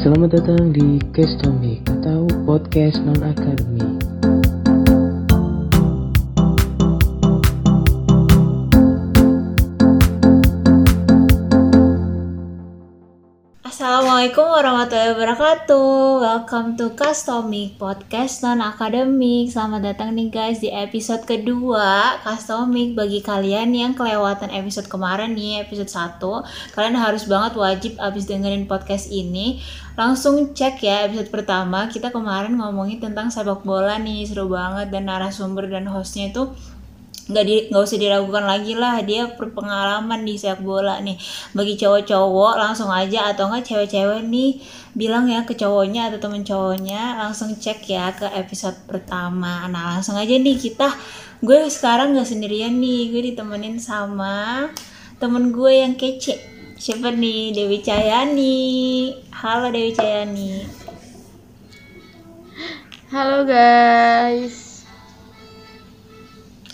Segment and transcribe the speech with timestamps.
[0.00, 3.99] Selamat datang di Kestomik atau podcast non akademik.
[14.20, 15.88] Assalamualaikum warahmatullahi wabarakatuh.
[16.20, 22.92] Welcome to Customic Podcast non akademik Selamat datang nih guys di episode kedua Customic.
[22.92, 25.88] Bagi kalian yang kelewatan episode kemarin nih Episode
[26.20, 26.20] 1
[26.76, 29.64] Kalian harus banget wajib abis dengerin podcast ini.
[29.96, 31.88] Langsung cek ya episode pertama.
[31.88, 34.92] Kita kemarin ngomongin tentang sepak bola nih Seru banget.
[34.92, 36.52] Dan narasumber dan hostnya itu
[37.30, 38.98] nggak di nggak usah diragukan lagi lah.
[39.06, 41.16] Dia berpengalaman di sepak bola nih.
[41.54, 43.30] Bagi cowok-cowok langsung aja.
[43.30, 44.58] Atau enggak cewek-cewek nih
[44.98, 49.70] bilang ya ke cowoknya atau temen cowoknya langsung cek ya ke episode pertama.
[49.70, 50.90] Nah langsung aja nih kita
[51.40, 53.14] gue sekarang nggak sendirian nih.
[53.14, 54.68] Gue ditemenin sama
[55.22, 56.36] temen gue yang kece.
[56.80, 57.52] Siapa nih?
[57.52, 58.56] Dewi Cayani
[59.36, 60.64] halo Dewi Cayani
[63.10, 64.69] Halo guys.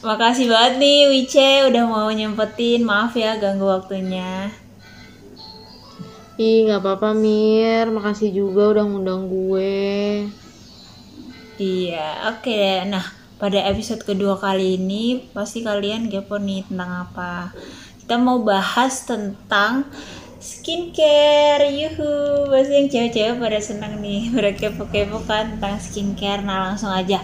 [0.07, 2.87] Makasih banget nih Wice udah mau nyempetin.
[2.87, 4.55] Maaf ya ganggu waktunya.
[6.39, 7.91] Ih, nggak apa-apa Mir.
[7.91, 10.31] Makasih juga udah ngundang gue.
[11.59, 12.87] Iya, oke deh.
[12.87, 13.03] Nah,
[13.43, 17.51] pada episode kedua kali ini pasti kalian kepo nih tentang apa.
[17.99, 19.91] Kita mau bahas tentang
[20.39, 21.67] skincare.
[21.67, 24.31] Yuhu, pasti yang cewek-cewek pada senang nih.
[24.39, 26.47] Pada kepo-kepo kan tentang skincare.
[26.47, 27.19] Nah, langsung aja.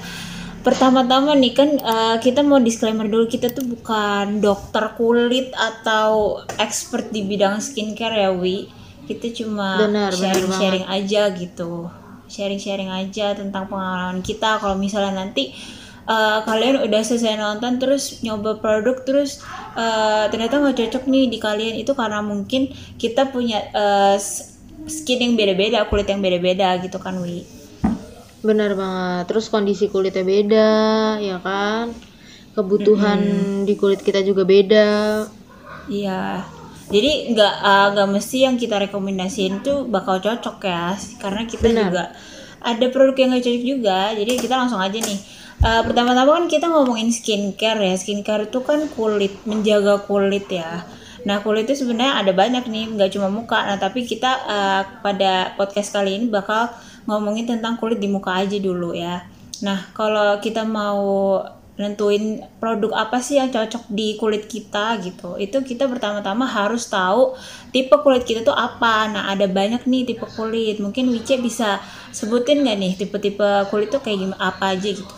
[0.62, 7.10] Pertama-tama nih kan uh, kita mau disclaimer dulu kita tuh bukan dokter kulit atau expert
[7.10, 8.70] di bidang skincare ya Wi.
[9.10, 9.82] Kita cuma
[10.14, 11.90] sharing-sharing aja gitu.
[12.30, 15.50] Sharing-sharing aja tentang pengalaman kita kalau misalnya nanti
[16.06, 19.42] uh, kalian udah selesai nonton terus nyoba produk terus
[19.74, 22.70] uh, ternyata nggak cocok nih di kalian itu karena mungkin
[23.02, 24.16] kita punya uh,
[24.86, 27.61] skin yang beda-beda, kulit yang beda-beda gitu kan Wi.
[28.42, 29.30] Benar banget.
[29.30, 30.72] Terus kondisi kulitnya beda,
[31.22, 31.94] ya kan?
[32.52, 33.20] Kebutuhan
[33.64, 35.24] di kulit kita juga beda.
[35.86, 36.42] Iya.
[36.92, 40.92] Jadi nggak uh, nggak mesti yang kita rekomendasiin tuh bakal cocok ya,
[41.22, 41.82] karena kita Benar.
[41.88, 42.04] juga
[42.60, 43.98] ada produk yang nggak cocok juga.
[44.12, 45.20] Jadi kita langsung aja nih.
[45.62, 47.94] Uh, pertama-tama kan kita ngomongin skincare ya.
[47.96, 50.84] Skincare itu kan kulit, menjaga kulit ya.
[51.22, 53.62] Nah kulit itu sebenarnya ada banyak nih, nggak cuma muka.
[53.64, 56.68] Nah tapi kita uh, pada podcast kali ini bakal
[57.08, 59.26] ngomongin tentang kulit di muka aja dulu ya.
[59.62, 61.38] Nah, kalau kita mau
[61.72, 65.40] nentuin produk apa sih yang cocok di kulit kita gitu.
[65.40, 67.32] Itu kita pertama-tama harus tahu
[67.72, 69.08] tipe kulit kita tuh apa.
[69.08, 70.78] Nah, ada banyak nih tipe kulit.
[70.78, 71.80] Mungkin Wice bisa
[72.12, 75.14] sebutin nggak nih tipe-tipe kulit tuh kayak gimana apa aja gitu.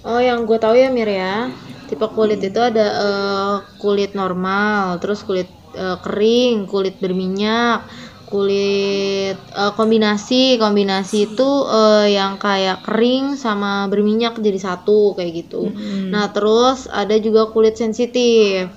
[0.00, 1.52] Oh, yang gue tahu ya Mir ya.
[1.84, 7.84] Tipe kulit itu ada eh, kulit normal, terus kulit eh, kering, kulit berminyak,
[8.32, 15.62] kulit eh, kombinasi kombinasi itu eh, yang kayak kering sama berminyak jadi satu kayak gitu
[15.74, 16.10] Hmm.
[16.14, 18.70] nah terus ada juga kulit sensitif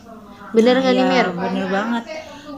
[0.56, 2.04] bener nggak nih Iya, Mir Bener banget.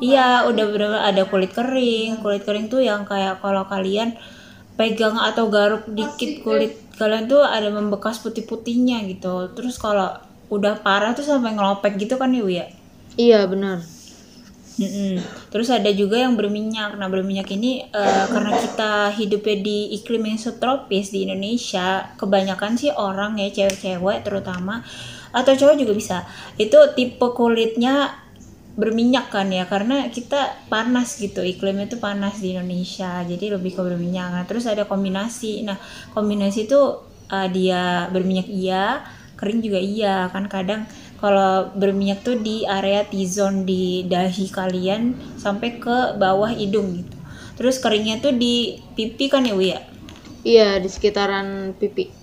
[0.03, 2.09] Iya, udah bener ada kulit kering.
[2.23, 4.09] Kulit kering tuh yang kayak kalau kalian
[4.79, 9.51] pegang atau garuk dikit kulit kalian tuh ada membekas putih-putihnya gitu.
[9.55, 10.09] Terus kalau
[10.55, 12.66] udah parah tuh sampai ngelopek gitu kan ya, Wi, ya?
[13.17, 13.47] iya
[14.75, 15.24] bener Mm-mm.
[15.56, 17.00] Terus ada juga yang berminyak.
[17.00, 22.91] Nah, berminyak ini eh, karena kita hidupnya di iklim yang subtropis di Indonesia, kebanyakan sih
[22.91, 24.84] orang ya cewek-cewek terutama
[25.31, 26.18] atau cowok juga bisa.
[26.59, 28.25] Itu tipe kulitnya
[28.75, 33.80] berminyak kan ya karena kita panas gitu iklimnya itu panas di Indonesia jadi lebih ke
[33.80, 35.80] berminyak nah terus ada kombinasi nah
[36.12, 37.00] kombinasi itu
[37.31, 39.08] eh, dia berminyak iya
[39.40, 40.88] kering juga iya kan kadang
[41.25, 47.18] kalau berminyak tuh di area T-zone di dahi kalian sampai ke bawah hidung gitu
[47.58, 49.81] terus keringnya tuh di pipi kan ya Wi ya
[50.46, 52.14] iya di sekitaran pipi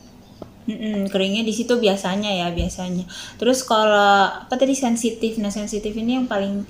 [0.62, 3.02] Mm-mm, keringnya di situ biasanya ya biasanya.
[3.34, 6.62] Terus kalau apa tadi sensitif, nah sensitif ini yang paling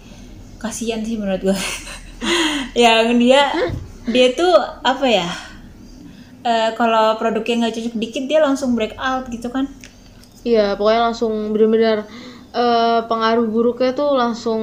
[0.56, 1.53] kasihan sih menurut gue.
[2.88, 3.53] yang dia
[4.09, 5.28] dia tuh apa ya?
[6.41, 9.68] Eh kalau produknya nggak cocok dikit dia langsung break out gitu kan?
[10.42, 12.06] iya pokoknya langsung bener-bener
[12.54, 14.60] eh, pengaruh buruknya tuh langsung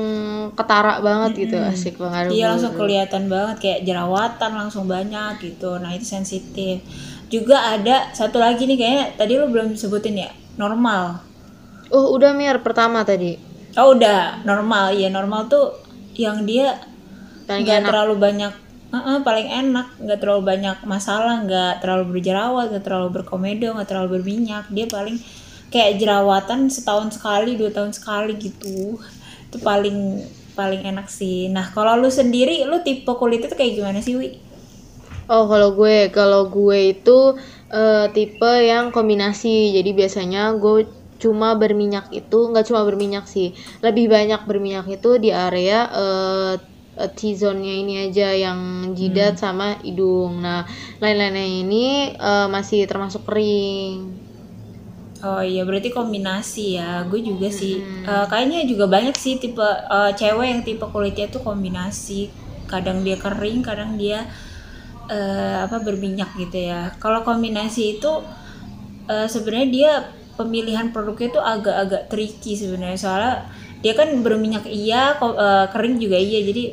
[0.57, 2.79] ketara banget gitu asik pengaruh Iya langsung buruk.
[2.79, 5.69] kelihatan banget kayak jerawatan langsung banyak gitu.
[5.81, 6.75] Nah itu sensitif.
[7.33, 11.03] Juga ada satu lagi nih kayaknya tadi lo belum sebutin ya normal.
[11.89, 13.37] oh udah Mir pertama tadi
[13.77, 15.65] Oh udah normal ya normal tuh
[16.17, 16.77] yang dia
[17.47, 18.53] nggak terlalu banyak
[18.89, 24.09] Heeh, paling enak nggak terlalu banyak masalah nggak terlalu berjerawat nggak terlalu berkomedo nggak terlalu
[24.17, 25.17] berminyak dia paling
[25.69, 28.97] kayak jerawatan setahun sekali dua tahun sekali gitu
[29.49, 30.25] itu paling
[30.57, 34.49] paling enak sih nah kalau lu sendiri lu tipe kulit itu kayak gimana sih wi
[35.29, 37.37] Oh, kalau gue, kalau gue itu
[37.69, 39.77] eh, tipe yang kombinasi.
[39.77, 40.89] Jadi biasanya gue
[41.21, 43.53] cuma berminyak itu nggak cuma berminyak sih,
[43.85, 46.53] lebih banyak berminyak itu di area eh,
[46.97, 48.59] eh, T-zone-nya ini aja yang
[48.97, 50.41] jidat sama hidung.
[50.41, 50.65] Nah,
[50.97, 51.85] lain-lainnya ini
[52.17, 54.28] eh, masih termasuk kering.
[55.19, 57.03] Oh iya berarti kombinasi ya.
[57.11, 57.75] Gue juga sih.
[58.07, 62.31] Eh, kayaknya juga banyak sih tipe eh, cewek yang tipe kulitnya tuh kombinasi.
[62.71, 64.19] Kadang dia kering, kadang dia
[65.11, 66.81] eh, apa berminyak gitu ya.
[67.03, 68.11] Kalau kombinasi itu
[69.13, 69.91] eh, sebenarnya dia
[70.39, 73.35] pemilihan produknya tuh agak-agak tricky sebenarnya soalnya
[73.83, 76.39] dia kan berminyak iya, ko- eh, kering juga iya.
[76.49, 76.63] Jadi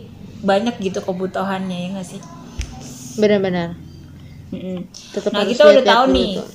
[0.51, 2.21] banyak gitu kebutuhannya ya nggak sih?
[3.17, 3.77] Benar-benar.
[4.53, 4.79] Mm-mm.
[5.15, 6.29] Tetap Nah kita udah tahu nih.
[6.39, 6.47] tuh.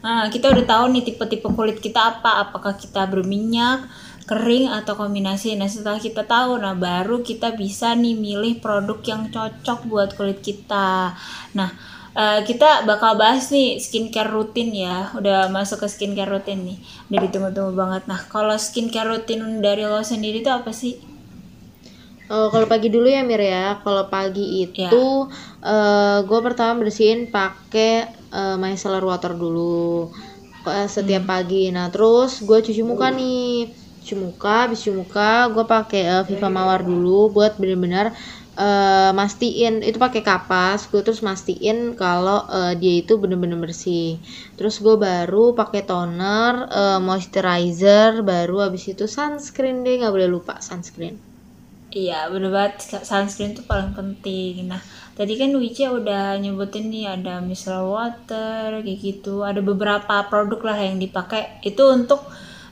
[0.00, 2.48] Nah kita udah tahu nih tipe-tipe kulit kita apa.
[2.48, 3.84] Apakah kita berminyak,
[4.24, 5.54] kering atau kombinasi.
[5.60, 10.40] Nah setelah kita tahu, nah baru kita bisa nih milih produk yang cocok buat kulit
[10.40, 11.12] kita.
[11.52, 11.70] Nah
[12.16, 15.12] eh, kita bakal bahas nih skincare rutin ya.
[15.12, 16.78] Udah masuk ke skincare rutin nih.
[17.10, 18.02] Udah ditunggu-tunggu banget.
[18.08, 20.96] Nah kalau skincare rutin dari lo sendiri itu apa sih?
[22.30, 23.82] Oh, kalau pagi dulu ya Mir ya.
[23.82, 25.26] Kalau pagi itu
[26.22, 30.08] gue pertama bersihin pakai eh, micellar water dulu
[30.76, 31.64] eh, setiap pagi.
[31.76, 33.44] Nah terus gue cuci muka nih,
[34.00, 38.06] cuci muka, habis cuci muka gue pakai eh, Viva Mawar dulu buat bener-bener
[38.66, 40.80] eh, mastiin itu pakai kapas.
[40.90, 44.08] Gue terus mastiin kalau eh, dia itu bener-bener bersih.
[44.56, 50.54] Terus gue baru pakai toner, eh, moisturizer, baru habis itu sunscreen deh nggak boleh lupa
[50.68, 51.16] sunscreen.
[52.00, 52.74] Iya bener banget
[53.10, 54.54] sunscreen tuh paling penting.
[54.70, 54.82] Nah
[55.14, 59.42] tadi kan Wice udah nyebutin nih ada micellar water kayak gitu.
[59.44, 62.24] Ada beberapa produk lah yang dipakai itu untuk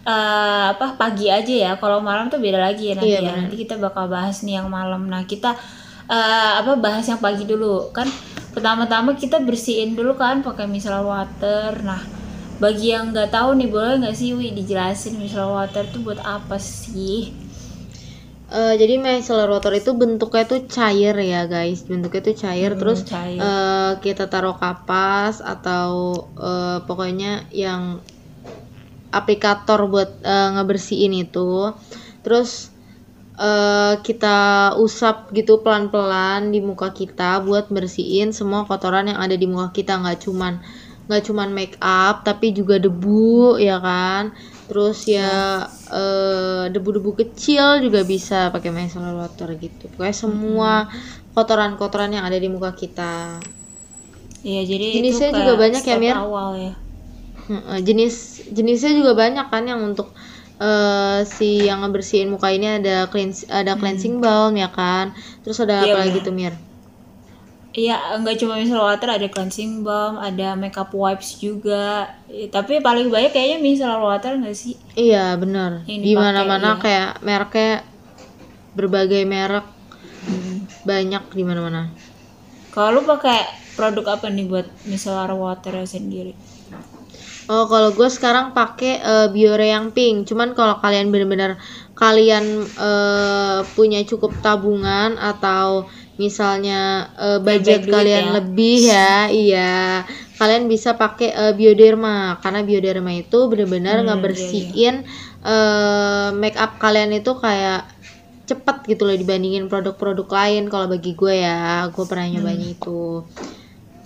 [0.07, 1.73] eh, apa pagi aja ya.
[1.77, 3.33] Kalau malam tuh beda lagi ya nanti Iya, ya.
[3.45, 5.07] Nanti kita bakal bahas nih yang malam.
[5.07, 5.55] Nah kita
[6.09, 8.09] eh, apa bahas yang pagi dulu kan.
[8.55, 11.79] Pertama-tama kita bersihin dulu kan pakai micellar water.
[11.85, 12.01] Nah
[12.59, 16.59] bagi yang nggak tahu nih boleh nggak sih Wi dijelasin micellar water tuh buat apa
[16.59, 17.48] sih?
[18.49, 21.85] Eh, jadi micellar water itu bentuknya tuh cair ya guys.
[21.85, 22.73] Bentuknya tuh cair.
[22.73, 23.37] Hmm, terus cair.
[23.37, 28.01] eh, kita taruh kapas atau eh, pokoknya yang
[29.13, 31.77] aplikator buat eh, ngebersihin itu.
[32.25, 32.73] Terus
[33.37, 34.39] eh, kita
[34.81, 40.01] usap gitu pelan-pelan di muka kita buat bersihin semua kotoran yang ada di muka kita.
[40.01, 40.65] Nggak cuman
[41.09, 44.37] nggak cuman make up tapi juga debu ya kan
[44.69, 45.29] terus ya
[46.01, 50.73] eh, debu-debu kecil juga bisa pakai micellar water gitu pokoknya semua
[51.35, 53.41] kotoran-kotoran yang ada di muka kita
[54.49, 56.17] Iya jadi Jenisnya itu juga banyak ya, Mir?
[56.21, 56.73] awal ya.
[57.87, 58.15] Jenis
[58.57, 60.09] jenisnya juga banyak kan yang untuk
[60.61, 65.07] eh, si yang ngebersihin muka ini ada cleans ada cleansing balm ya kan
[65.43, 66.27] terus ada Iya, apa lagi benar.
[66.27, 66.53] tuh Mir
[67.77, 72.09] Iya nggak cuma micellar water ada cleansing balm, ada makeup wipes juga.
[72.27, 74.75] Eh, tapi paling banyak kayaknya micellar water nggak sih?
[74.99, 76.83] iya benar di mana-mana iya.
[76.83, 77.73] kayak mereknya
[78.75, 79.67] berbagai merek
[80.83, 81.91] banyak di mana-mana
[82.75, 83.47] Kalau lu pakai
[83.79, 86.35] produk apa nih buat micellar water sendiri?
[87.49, 90.29] Oh, kalau gue sekarang pakai eh, Biore yang pink.
[90.29, 91.57] Cuman kalau kalian bener-bener
[91.97, 95.89] kalian eh, punya cukup tabungan atau
[96.19, 96.81] misalnya
[97.17, 98.33] eh, budget duit kalian ya.
[98.43, 99.73] lebih ya, iya,
[100.37, 105.07] kalian bisa pakai eh, Bioderma karena Bioderma itu bener-bener Hmm, ngebersihin
[105.47, 107.87] eh, make up kalian itu kayak
[108.49, 110.67] cepet gitu loh dibandingin produk-produk lain.
[110.67, 113.23] Kalau bagi gue ya gue pernah nyobanya itu.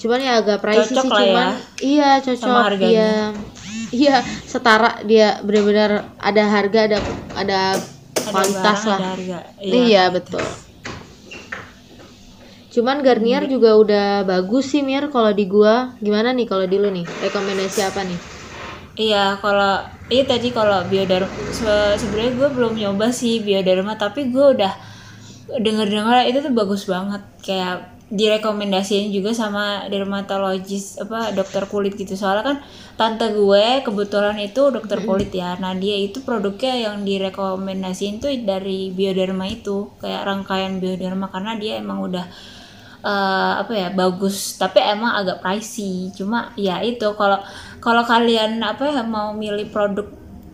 [0.02, 1.22] Cuman ya agak pricey Cocok sih ya.
[1.22, 3.12] cuman iya cocok iya.
[3.92, 6.98] Iya setara dia benar-benar ada harga ada
[7.36, 7.60] ada
[8.12, 8.98] Ada kualitas barang, lah.
[8.98, 9.38] Ada harga.
[9.62, 10.42] iya betul
[12.74, 15.74] cuman Garnier juga udah bagus sih Mir kalau di gua
[16.04, 18.20] gimana nih kalau di lu nih rekomendasi apa nih
[18.92, 19.72] Iya, kalau
[20.12, 24.72] iya tadi kalau bioderma se- sebenarnya gue belum nyoba sih bioderma, tapi gue udah
[25.64, 27.22] denger-dengar itu tuh bagus banget.
[27.44, 27.74] Kayak
[28.12, 32.12] direkomendasiin juga sama dermatologis apa dokter kulit gitu.
[32.12, 32.56] Soalnya kan
[33.00, 35.56] tante gue kebetulan itu dokter kulit ya.
[35.56, 41.80] Nah, dia itu produknya yang direkomendasiin tuh dari bioderma itu, kayak rangkaian bioderma karena dia
[41.80, 42.24] emang udah
[43.02, 44.56] eh, apa ya bagus.
[44.56, 46.10] Tapi emang agak pricey.
[46.14, 47.38] Cuma ya itu kalau
[47.82, 50.06] kalau kalian apa ya mau milih produk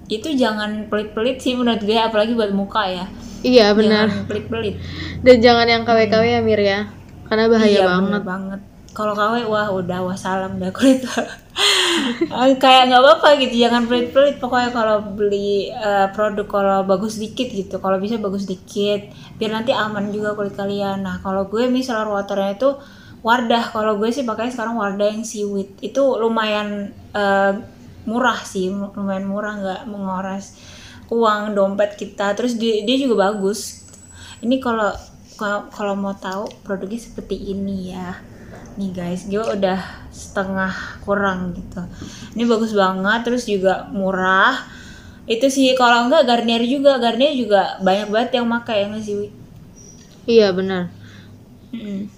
[0.09, 3.07] itu jangan pelit-pelit sih menurut gue apalagi buat muka ya.
[3.45, 4.09] Iya benar.
[4.29, 4.81] pelit-pelit.
[5.23, 6.81] Dan jangan yang KW-KW ya Mir ya.
[7.29, 8.23] Karena bahaya iya banget.
[8.25, 8.61] banget
[8.99, 11.07] kalau KW wah udah wassalam dah kulit.
[12.63, 14.43] Kayak nggak apa-apa gitu jangan pelit-pelit.
[14.43, 19.71] Pokoknya kalau beli eh, produk kalau bagus dikit gitu kalau bisa bagus dikit biar nanti
[19.71, 21.07] aman juga kulit kalian.
[21.07, 22.71] Nah kalau gue micellar waternya itu
[23.23, 23.71] Wardah.
[23.71, 25.79] Kalau gue sih pakai sekarang Wardah yang seaweed.
[25.79, 27.53] Itu lumayan eh,
[28.03, 30.59] murah sih lumayan murah nggak menguras
[31.07, 32.35] uang dompet kita.
[32.35, 33.87] Terus dia, dia juga bagus.
[34.43, 34.91] Ini kalau
[35.71, 38.28] kalau mau tahu produknya seperti ini ya
[38.79, 40.73] nih guys gue udah setengah
[41.05, 41.83] kurang gitu.
[42.35, 44.55] Ini bagus banget terus juga murah.
[45.29, 49.29] Itu sih kalau enggak Garnier juga Garnier juga banyak banget yang pakai yang sih Wi?
[50.29, 50.93] iya benar.
[51.73, 52.09] Mm-mm.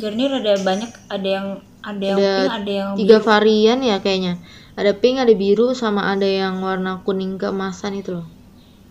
[0.00, 1.46] Garnier ada banyak ada yang
[1.82, 3.26] ada yang Ada pink ada yang tiga biru.
[3.28, 4.34] varian ya kayaknya.
[4.78, 8.28] Ada pink ada biru sama ada yang warna kuning keemasan itu loh.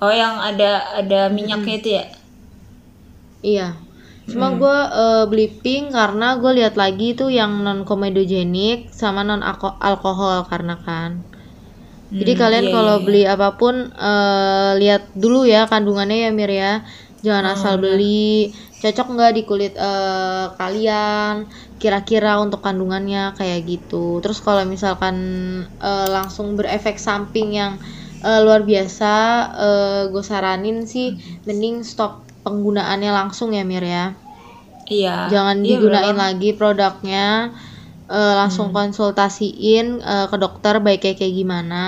[0.02, 2.06] Oh yang ada ada minyaknya itu ya?
[3.42, 3.68] Iya
[4.30, 9.42] cuma gua eh, beli pink karena gue lihat lagi tuh yang non komedogenik sama non
[9.90, 11.12] alkohol karena kan.
[12.22, 16.30] Jadi Hmm, kalian iya, kalau iya, beli apa pun eh, lihat dulu ya kandungannya ya
[16.38, 16.72] Mir ya.
[17.26, 18.52] Jangan Oh, asal beli.
[18.82, 21.36] Cocok nggak di kulit eh, kalian?
[21.82, 24.22] Kira-kira untuk kandungannya kayak gitu.
[24.22, 25.16] Terus kalau misalkan
[25.82, 27.74] eh, langsung berefek samping yang
[28.26, 29.06] eh, luar biasa
[29.66, 34.06] eh, gue saranin sih mending stop penggunaannya langsung ya Mir ya?
[34.90, 35.32] Iya.
[35.32, 37.28] Jangan Iya, digunain bener lagi produknya
[38.12, 41.86] eh, langsung konsultasiin eh, ke dokter baiknya kayak gimana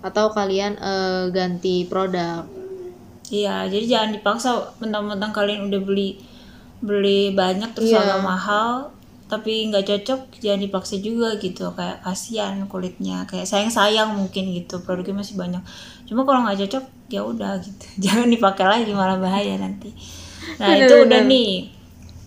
[0.00, 2.46] atau kalian eh, ganti produk.
[3.28, 6.16] Iya, jadi jangan dipaksa mentang-mentang kalian udah beli
[6.80, 8.00] beli banyak terus Iya.
[8.06, 8.70] agak mahal
[9.28, 11.68] tapi nggak cocok jangan dipaksa juga gitu.
[11.76, 15.60] Kayak kasihan kulitnya kayak sayang sayang mungkin gitu produknya masih banyak.
[16.08, 17.84] Cuma kalau nggak cocok ya udah gitu.
[18.04, 19.92] Jangan dipakai lagi malah bahaya nanti.
[20.60, 21.72] Nah itu udah nih.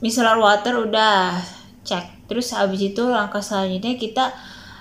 [0.01, 1.37] Micellar water udah
[1.85, 2.25] cek.
[2.25, 4.33] Terus habis itu langkah selanjutnya kita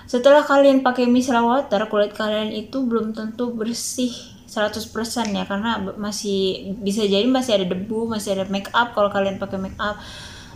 [0.09, 4.11] setelah kalian pakai micellar water kulit kalian itu belum tentu bersih
[4.51, 4.83] 100%
[5.31, 8.91] ya karena masih bisa jadi masih ada debu masih ada make up.
[8.91, 10.01] Kalau kalian pakai make up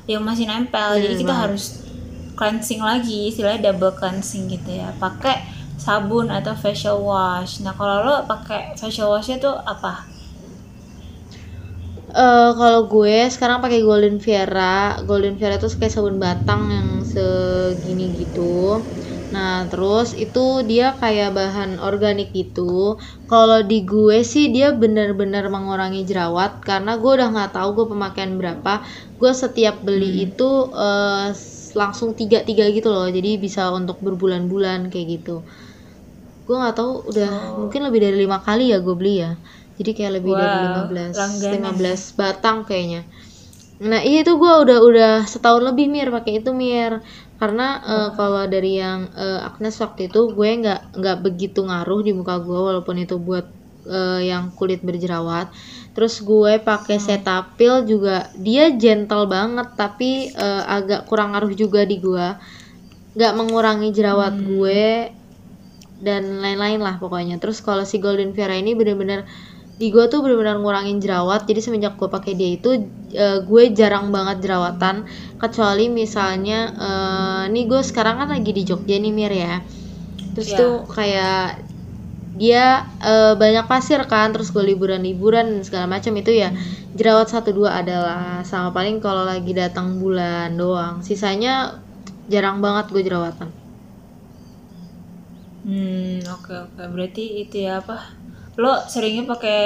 [0.09, 0.99] yang masih nempel.
[0.99, 1.43] Jadi Bener kita banget.
[1.47, 1.63] harus
[2.35, 4.91] cleansing lagi istilahnya double cleansing gitu ya.
[4.99, 5.54] Pakai
[5.85, 9.89] sabun atau facial wash nah kalau lo pakai facial washnya tuh apa
[12.15, 14.63] Eh, kalau gue sekarang pakai Golden Viera.
[15.07, 18.41] Golden Viera itu kayak sabun batang yang segini gitu.
[19.33, 20.39] Nah, terus itu
[20.69, 22.61] dia kayak bahan organik gitu.
[23.29, 28.33] Kalau di gue sih dia bener-bener mengurangi jerawat karena gue udah nggak tahu gue pemakaian
[28.39, 28.71] berapa.
[29.19, 30.43] Gue setiap beli itu
[30.83, 33.05] eh, s- langsung tiga-tiga gitu loh.
[33.17, 35.31] Jadi bisa untuk berbulan-bulan kayak gitu.
[36.45, 39.31] Gue nggak tahu udah mungkin lebih dari lima kali ya gue beli ya.
[39.77, 41.53] Jadi kayak lebih dari Wow, 15 langganan.
[41.53, 43.01] 15 batang kayaknya.
[43.91, 46.93] Nah, iya itu gua udah udah setahun lebih mir pakai itu mir.
[47.39, 52.11] Karena eh, kalau dari yang eh, Agnes waktu itu gue nggak nggak begitu ngaruh di
[52.15, 53.45] muka gue walaupun itu buat
[53.97, 55.47] eh, yang kulit berjerawat.
[55.95, 61.97] Terus gue pakai Cetaphil juga dia gentle banget tapi eh, agak kurang ngaruh juga di
[61.99, 62.39] gua.
[63.15, 64.83] nggak mengurangi jerawat gue
[66.01, 67.39] dan lain-lain lah pokoknya.
[67.39, 69.23] Terus kalau si Golden Viera ini bener-bener
[69.75, 74.07] di gue tuh bener-bener ngurangin jerawat jadi semenjak gue pakai dia itu eh, gue jarang
[74.07, 75.03] banget jerawatan
[75.35, 79.59] kecuali misalnya eh, nih gue sekarang kan lagi di Jogja nih Mir ya
[80.31, 80.59] terus Ya.
[80.63, 81.59] tuh kayak
[82.39, 86.55] dia eh, banyak pasir kan terus gue liburan-liburan segala macam itu ya
[86.95, 91.83] jerawat satu dua adalah sama paling kalau lagi datang bulan doang sisanya
[92.31, 93.64] jarang banget gue jerawatan
[95.65, 96.81] Hmm, oke oke.
[96.93, 97.97] Berarti itu ya apa?
[98.61, 99.59] Lo seringnya pakai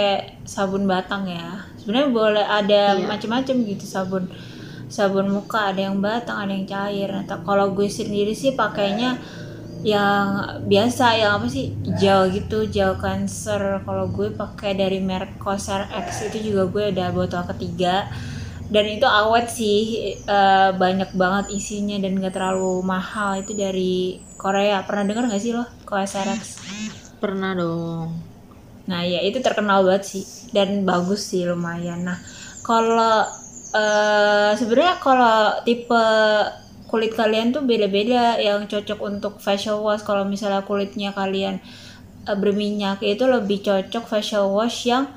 [0.48, 1.68] sabun batang ya.
[1.78, 3.06] Sebenarnya boleh ada Iya.
[3.06, 4.24] macam-macam gitu sabun.
[4.90, 7.10] Sabun muka ada yang batang, ada yang cair.
[7.12, 9.20] Nah, kalau gue sendiri sih pakainya
[9.80, 10.28] yang
[10.68, 16.28] biasa yang apa sih gel gitu gel cancer kalau gue pakai dari merek Cosar X
[16.28, 18.12] itu juga gue udah botol ketiga
[18.70, 23.42] dan itu awet sih eh, banyak banget isinya dan gak terlalu mahal.
[23.42, 24.86] Itu dari Korea.
[24.86, 25.66] Pernah dengar gak sih lo?
[25.90, 26.62] Cosrx
[27.18, 28.14] pernah dong.
[28.86, 30.24] Nah ya itu terkenal banget sih.
[30.54, 32.06] Dan bagus sih lumayan.
[32.06, 32.22] Nah
[32.62, 33.26] kalau
[33.74, 36.06] eh sebenarnya kalau tipe
[36.86, 38.38] kulit kalian tuh beda-beda.
[38.38, 40.06] Yang cocok untuk facial wash.
[40.06, 41.58] Kalau misalnya kulitnya kalian
[42.30, 45.10] eh, berminyak itu lebih cocok facial wash yang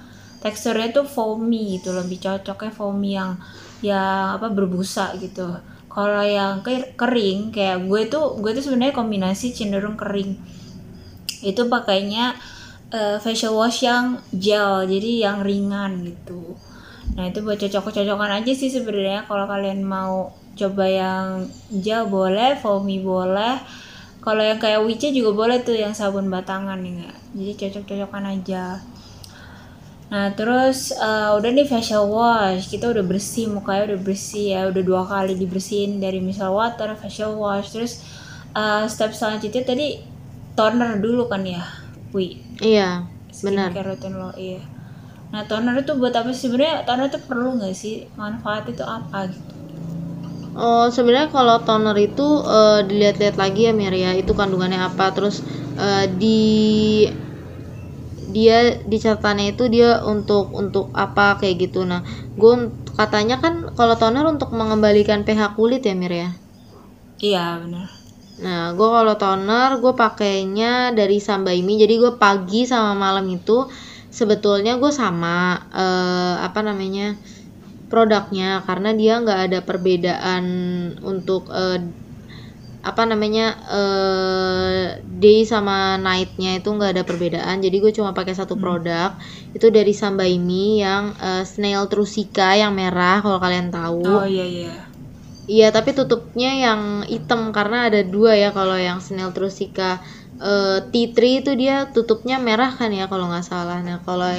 [0.42, 3.38] teksturnya tuh foamy gitu lebih cocoknya foamy yang
[3.82, 5.46] yang apa berbusa gitu.
[5.92, 10.34] Kalau yang ke- kering kayak gue tuh gue tuh sebenarnya kombinasi cenderung kering.
[11.42, 12.34] Itu pakainya
[12.92, 16.58] eh, facial wash yang gel jadi yang ringan gitu.
[17.16, 19.24] Nah itu buat cocok-cocokan aja sih sebenarnya.
[19.28, 21.24] Kalau kalian mau coba yang
[21.84, 23.58] gel boleh foamy boleh.
[24.22, 27.22] Kalau yang kayak Wice juga boleh tuh yang sabun batangan ya nggak?
[27.32, 28.76] jadi cocok-cocokan aja
[30.12, 34.82] Nah terus eh, udah nih facial wash kita udah bersih mukanya udah bersih ya udah
[34.84, 37.72] dua kali dibersihin dari misal water facial wash.
[37.72, 38.04] Terus
[38.52, 40.04] eh, step selanjutnya tadi
[40.52, 41.64] toner dulu kan ya
[42.12, 42.44] Wi?
[42.60, 43.08] Iya
[43.40, 43.72] benar.
[43.72, 44.60] Routine lo iya.
[45.32, 46.52] Nah toner itu buat apa sih?
[46.52, 48.04] Sebenarnya toner itu perlu nggak sih?
[48.20, 49.52] Manfaat itu apa gitu?
[50.52, 54.12] Oh sebenarnya kalau toner itu eh, dilihat-lihat lagi ya Mir ya.
[54.12, 55.08] Itu kandungannya apa.
[55.16, 55.40] Terus
[55.80, 56.40] eh, di
[58.36, 58.56] dia
[58.90, 61.80] di catatannya itu dia untuk untuk apa kayak gitu.
[61.90, 62.00] Nah
[62.40, 62.54] gue
[62.98, 66.28] katanya kan kalau toner untuk mengembalikan pH kulit ya Mir ya?
[67.22, 67.88] Iya benar.
[68.44, 71.74] Nah, gue kalau toner gue pakainya dari Sambaimi.
[71.82, 73.56] Jadi gue pagi sama malam itu
[74.18, 75.36] sebetulnya gue sama
[75.82, 77.06] eh, apa namanya
[77.90, 78.64] produknya.
[78.66, 80.44] Karena dia nggak ada perbedaan
[81.12, 81.78] untuk eh,
[82.88, 83.42] apa namanya
[83.78, 84.84] eh,
[85.22, 85.74] day sama
[86.06, 87.56] nightnya itu nggak ada perbedaan.
[87.64, 89.10] Jadi gue cuma pakai satu produk
[89.56, 94.02] itu dari Sambaimi yang eh, Snail Trusika yang merah kalau kalian tahu.
[94.04, 94.72] oh iya iya
[95.54, 96.80] Iya, tapi tutupnya yang
[97.12, 99.82] hitam karena ada dua ya kalau yang snail trusika
[100.48, 103.78] eh, T3 itu dia tutupnya merah kan ya kalau nggak salah.
[103.86, 104.30] Nah, kalau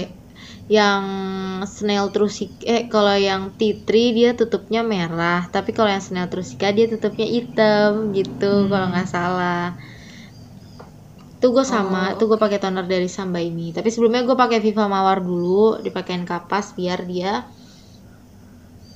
[0.72, 1.04] yang
[1.68, 6.88] snail trusika eh kalau yang T3 dia tutupnya merah, tapi kalau yang snail trusika dia
[6.88, 9.76] tutupnya hitam gitu kalau nggak salah.
[11.38, 13.76] Itu gue sama, itu gue pakai toner dari Samba ini.
[13.76, 17.34] Tapi sebelumnya gue pakai Viva Mawar dulu, dipakein kapas biar dia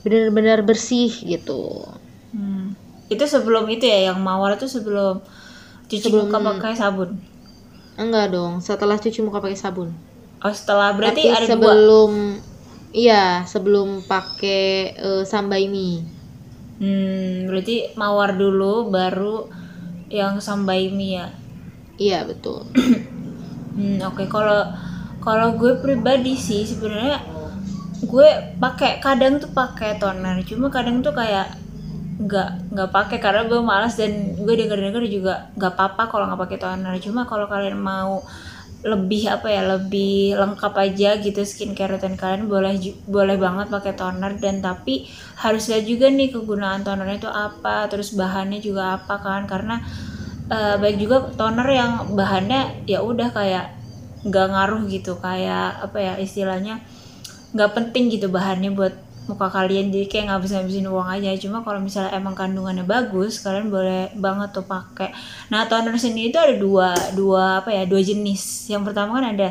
[0.05, 1.83] benar-benar bersih gitu.
[2.31, 2.75] Hmm.
[3.13, 5.23] itu sebelum itu ya yang mawar itu sebelum
[5.89, 7.09] cuci Sebelum- muka pakai sabun
[7.97, 9.89] Enggak dong, setelah cuci muka pakai sabun.
[10.45, 11.75] Oh setelah berarti Tapi ada dua?
[11.87, 12.11] sebelum
[13.03, 14.65] iya, sebelum pakai
[15.07, 15.91] eh, sambaimi.
[16.81, 19.37] hmm berarti mawar dulu baru
[20.19, 21.27] yang sambaimi ya?
[21.97, 22.59] Iya, betul.
[23.77, 24.25] Hmm, oke.
[24.25, 24.61] Kalau
[25.21, 27.17] kalau gue pribadi sih sebenarnya
[28.11, 28.29] gue
[28.63, 30.41] pakai kadang tuh pakai toner.
[30.49, 31.47] Cuma kadang tuh kayak
[32.17, 34.11] nggak nggak pakai karena gue malas dan
[34.45, 36.95] gue denger denger juga nggak apa-apa kalau nggak pakai toner.
[37.05, 38.25] Cuma kalau kalian mau
[38.85, 42.45] lebih apa ya lebih lengkap aja gitu skincare routine kalian.
[42.45, 42.77] Boleh
[43.09, 44.37] boleh banget pakai toner.
[44.37, 45.09] Dan tapi
[45.41, 49.49] harus lihat juga nih kegunaan tonernya itu apa terus bahannya juga apa kan.
[49.49, 49.81] Karena
[50.51, 53.73] eh, baik juga toner yang bahannya ya udah kayak
[54.27, 55.17] nggak ngaruh gitu.
[55.17, 56.83] Kayak apa ya istilahnya
[57.55, 61.29] nggak penting gitu bahannya buat muka kalian jadi kayak ngabisin ngabisin uang aja.
[61.37, 65.11] Cuma kalau misalnya emang kandungannya bagus kalian boleh banget tuh pakai.
[65.51, 68.71] Nah toner sendiri itu ada dua dua apa ya dua jenis.
[68.71, 69.49] Yang pertama kan ada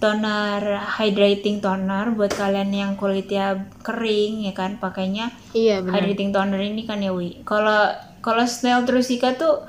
[0.00, 6.88] toner hydrating toner buat kalian yang kulitnya kering ya kan pakainya Iya, hydrating toner ini
[6.88, 7.44] kan ya Wi.
[7.44, 7.92] Kalau
[8.24, 9.60] kalau Snail Trusika tuh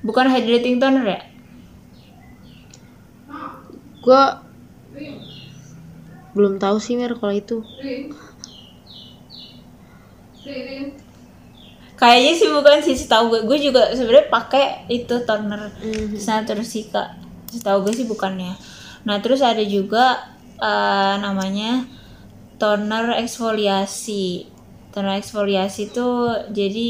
[0.00, 1.20] bukan hydrating toner ya?
[4.00, 4.40] Gua
[6.32, 7.60] belum tahu sih Mir kalau itu.
[12.00, 13.40] Kayaknya sih bukan sih setahu gue.
[13.44, 15.68] Gue juga sebenarnya pakai itu toner.
[15.84, 16.16] Mhm.
[16.16, 17.20] Snail Trusika
[17.52, 18.56] setahu gue sih bukannya.
[19.04, 20.16] Nah terus ada juga
[20.56, 21.84] eh, namanya
[22.56, 24.48] toner eksfoliasi.
[24.90, 26.08] Toner eksfoliasi itu
[26.50, 26.88] jadi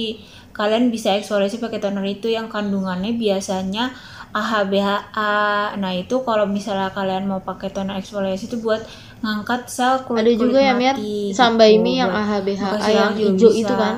[0.54, 3.94] kalian bisa eksfoliasi pakai toner itu yang kandungannya biasanya
[4.30, 8.82] AHBHA nah itu kalau misalnya kalian mau pakai toner eksfoliasi itu buat
[9.20, 12.00] ngangkat sel kulit Ada juga ya Mir mati sambaimi gitu.
[12.00, 13.60] yang Buat- AHBHA makasih yang hijau bisa.
[13.60, 13.94] itu kan.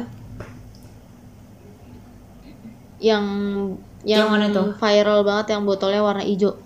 [2.99, 3.25] Yang
[4.03, 4.67] yang, Yang mana tuh?
[4.75, 6.59] viral banget yang botolnya warna hijau.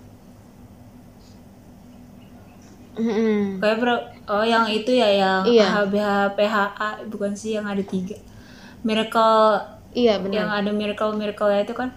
[2.96, 3.60] Mhm.
[3.60, 5.68] Kayak bro, oh yang itu ya yang Iya.
[5.84, 8.16] HBH PHA bukan sih yang ada tiga.
[8.80, 9.60] Miracle
[9.92, 10.64] Iya yang benar.
[10.64, 11.92] ada miracle miracle ya itu kan.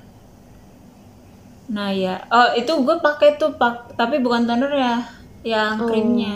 [1.69, 4.95] Nah ya, oh itu gue pakai tuh pak, tapi bukan toner ya,
[5.41, 5.87] yang Oh.
[5.87, 6.35] krimnya.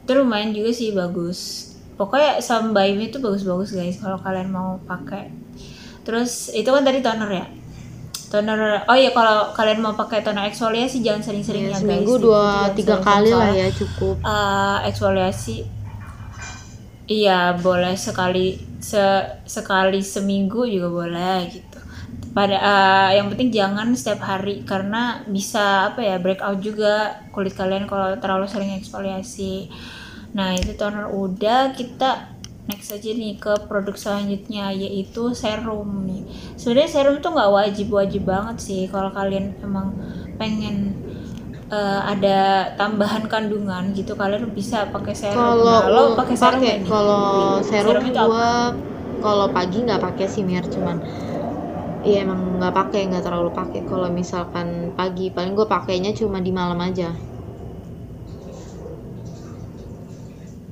[0.00, 1.64] Itu lumayan juga sih bagus.
[1.94, 5.28] Pokoknya Sambaimi itu bagus-bagus guys kalau kalian mau pakai.
[6.00, 7.46] Terus itu kan tadi toner ya.
[8.26, 11.80] Toner, oh iya kalau kalian mau pakai toner eksfoliasi jangan sering-sering Ya, ya, guys.
[11.80, 14.16] seminggu Gitu, dua tiga kali lah ya cukup.
[14.18, 15.56] eh, eksfoliasi
[17.06, 21.67] iya boleh sekali se- sekali seminggu juga boleh gitu
[22.36, 27.84] pada eh, yang penting jangan setiap hari karena bisa apa ya breakout juga kulit kalian
[27.90, 29.68] kalau terlalu sering eksfoliasi.
[30.36, 31.08] Nah itu toner.
[31.10, 32.36] Udah kita
[32.68, 36.22] next aja nih ke produk selanjutnya yaitu serum nih.
[36.60, 39.96] Sebenarnya serum tuh nggak wajib wajib banget sih kalau kalian emang
[40.36, 40.76] pengen
[41.72, 42.38] eh, ada
[42.80, 45.36] tambahan kandungan gitu kalian bisa pakai serum.
[45.36, 48.28] Kalau Nah, lo pakai serum kalau serum itu apa?
[48.28, 48.50] gua
[49.24, 50.64] kalau pagi nggak pakai sih Mir.
[50.68, 50.96] Cuman
[52.06, 56.52] Iya emang nggak pakai nggak terlalu pakai kalau misalkan pagi paling gue pakainya cuma di
[56.54, 57.08] malam aja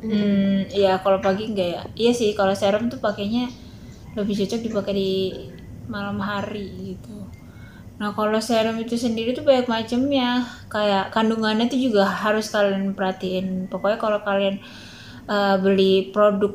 [0.07, 1.83] Hmm, ya kalau pagi enggak ya.
[1.97, 3.51] Iya sih, kalau serum tuh pakainya
[4.19, 5.11] lebih cocok dipakai di
[5.91, 7.17] malam hari gitu.
[8.01, 10.45] Nah, kalau serum itu sendiri tuh banyak macamnya.
[10.69, 13.47] Kayak kandungannya tuh juga harus kalian perhatiin.
[13.73, 14.61] Pokoknya kalau kalian
[15.29, 16.55] uh, beli produk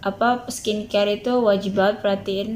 [0.00, 2.50] apa skincare itu wajib banget perhatiin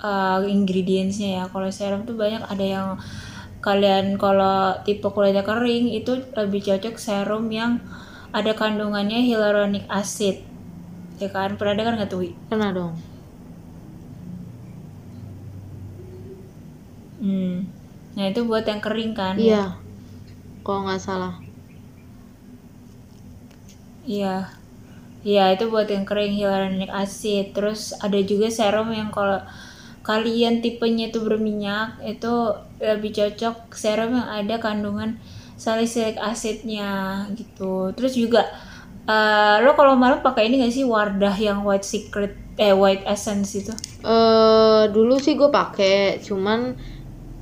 [0.00, 1.44] uh, ingredientsnya ya.
[1.48, 2.88] Kalau serum tuh banyak ada yang
[3.60, 7.82] kalian kalau tipe kulitnya kering itu lebih cocok serum yang
[8.30, 10.46] ada kandungannya hyaluronic acid
[11.16, 12.28] ya kan pernah dengar nggak tuh?
[12.52, 12.94] Kena dong.
[17.16, 17.64] Hmm.
[18.12, 19.34] Nah itu buat yang kering kan?
[19.40, 19.80] Iya.
[20.60, 21.34] Kalau nggak salah.
[24.04, 24.52] Iya.
[25.26, 27.56] Iya itu buat yang kering hyaluronic acid.
[27.56, 29.40] Terus ada juga serum yang kalau
[30.06, 35.18] kalian tipenya itu berminyak itu lebih cocok serum yang ada kandungan
[35.58, 37.90] salicylic acidnya gitu.
[37.98, 38.46] Terus juga
[39.10, 43.50] uh, lo kalau malam pakai ini gak sih Wardah yang White Secret eh White Essence
[43.58, 43.74] itu?
[44.06, 46.78] Eh dulu sih gue pakai, cuman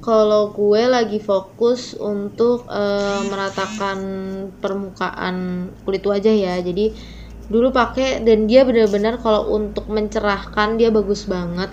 [0.05, 3.99] kalau gue lagi fokus untuk eh, meratakan
[4.61, 6.61] permukaan kulit wajah ya.
[6.61, 6.93] Jadi
[7.49, 11.73] dulu pakai dan dia benar-benar kalau untuk mencerahkan dia bagus banget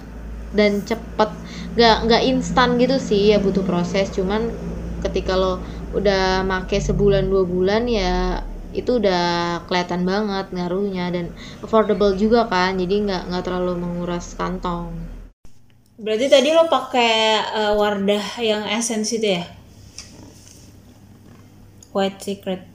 [0.52, 1.30] dan cepet
[1.76, 4.52] nggak nggak instan gitu sih ya butuh proses cuman
[5.02, 5.64] ketika lo
[5.96, 12.80] udah make sebulan dua bulan ya itu udah kelihatan banget ngaruhnya dan affordable juga kan
[12.80, 14.96] jadi nggak nggak terlalu menguras kantong
[16.02, 19.46] Berarti tadi lo pakai uh, Wardah yang essence itu ya?
[21.94, 22.66] White Secret.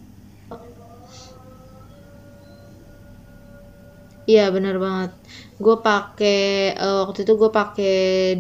[4.31, 5.11] Iya benar banget.
[5.65, 6.39] Gue pakai
[6.85, 7.95] eh, waktu itu gue pakai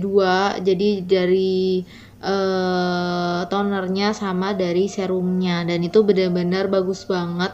[0.05, 1.85] dua, jadi dari
[2.33, 7.53] eh tonernya sama dari serumnya dan itu benar-benar bagus banget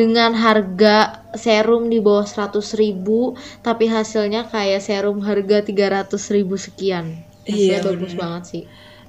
[0.00, 0.96] dengan harga
[1.44, 3.20] serum di bawah 100.000 ribu
[3.66, 7.06] tapi hasilnya kayak serum harga 300.000 ribu sekian
[7.52, 8.20] hasilnya Iya, bagus bener.
[8.20, 8.62] banget sih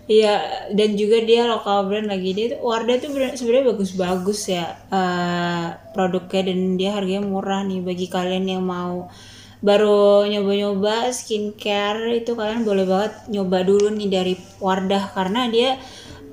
[0.03, 2.35] Iya, dan juga dia lokal brand lagi.
[2.35, 7.79] Dia Wardah tuh sebenarnya bagus-bagus ya eh, produknya dan dia harganya murah nih.
[7.79, 9.07] Bagi kalian yang mau
[9.63, 15.15] baru nyoba-nyoba skincare itu kalian boleh banget nyoba dulu nih dari Wardah.
[15.15, 15.79] Karena dia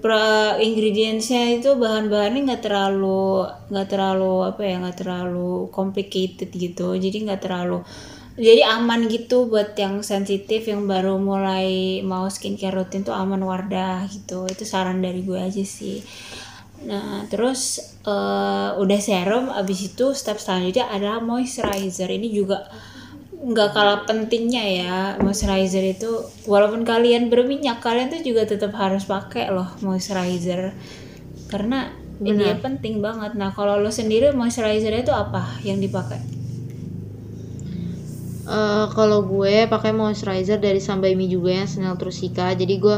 [0.02, 6.98] pro ingredientsnya itu bahan-bahannya nggak terlalu nggak terlalu apa ya nggak terlalu complicated gitu.
[6.98, 7.86] Jadi nggak terlalu
[8.40, 14.08] jadi aman gitu buat yang sensitif yang baru mulai mau skincare rutin tuh aman Wardah
[14.08, 14.48] gitu.
[14.48, 16.00] Itu saran dari gue aja sih.
[16.88, 22.08] Nah terus eh, udah serum abis itu step selanjutnya adalah moisturizer.
[22.08, 22.64] Ini juga
[23.40, 26.24] nggak kalah pentingnya ya moisturizer itu.
[26.48, 30.72] Walaupun kalian berminyak kalian tuh juga tetap harus pakai loh moisturizer.
[31.52, 31.92] Karena
[32.24, 32.64] ini Benar.
[32.64, 33.36] penting banget.
[33.36, 36.39] Nah kalau lo sendiri moisturizer itu apa yang dipakai
[38.50, 42.96] Eh, kalau gue pakai moisturizer dari Sambaimi juga yang Snell Trusika jadi gue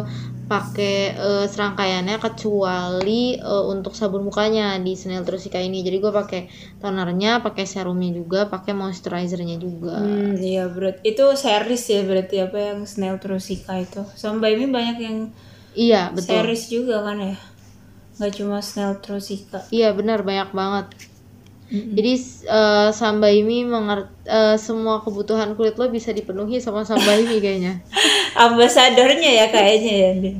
[0.48, 6.40] pakai eh, serangkaiannya kecuali eh, untuk sabun mukanya di Snell Trusika ini jadi gue pakai
[6.80, 11.04] tonernya pakai serumnya juga pakai moisturizernya juga Hmm, iya berat.
[11.04, 14.00] Itu series ya berarti apa yang Snail Trusika itu.
[14.16, 15.18] Sampai ini banyak yang
[15.76, 17.36] iya betul series juga kan ya.
[18.20, 19.60] Gak cuma Snail Trusika.
[19.68, 20.86] iya benar banyak banget
[21.72, 22.12] jadi
[22.52, 24.12] eh, Sambaimi mengerti
[24.60, 27.80] semua kebutuhan kulit lo bisa dipenuhi sama Sambaimi kayaknya
[28.32, 30.36] Ambasadornya ya kayaknya ya dia.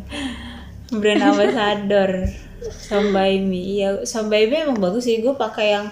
[0.93, 2.25] Brand ambassador
[2.63, 3.81] Sambaimi.
[3.81, 5.21] Iya, Sambaimi emang bagus sih.
[5.21, 5.87] Gue pakai yang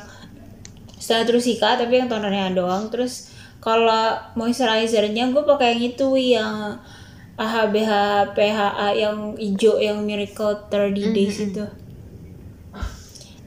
[1.01, 2.89] Snail Trusika tapi yang tonernya doang.
[2.89, 6.81] Terus kalau moisturizernya gue pakai yang itu yang
[7.41, 7.93] AHBH
[8.37, 11.65] PHA yang hijau yang Miracle 30 Days itu.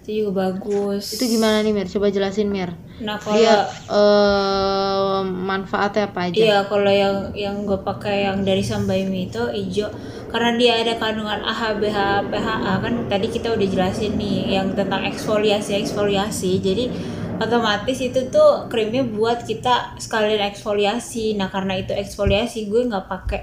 [0.03, 1.15] Itu juga bagus.
[1.15, 3.55] itu gimana nih Mir coba jelasin Mir Nah, kalau dia
[3.87, 9.87] eh, manfaatnya apa aja Iya, kalau yang yang gue pakai yang dari Sambaimi itu hijau
[10.27, 11.97] karena dia ada kandungan AHA, BH,
[12.33, 16.57] PHA kan tadi kita udah jelasin nih yang tentang eksfoliasi eksfoliasi.
[16.57, 16.89] Jadi
[17.37, 21.37] otomatis itu tuh krimnya buat kita sekalian eksfoliasi.
[21.37, 23.41] Nah karena itu eksfoliasi gue nggak pakai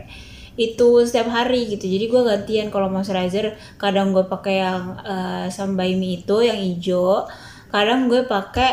[0.58, 1.86] itu setiap hari gitu.
[1.86, 2.66] Jadi gue gantian.
[2.72, 7.26] Kalau moisturizer kadang gue pakai yang eh, Sambaimi itu yang hijau,
[7.70, 8.70] kadang gue pakai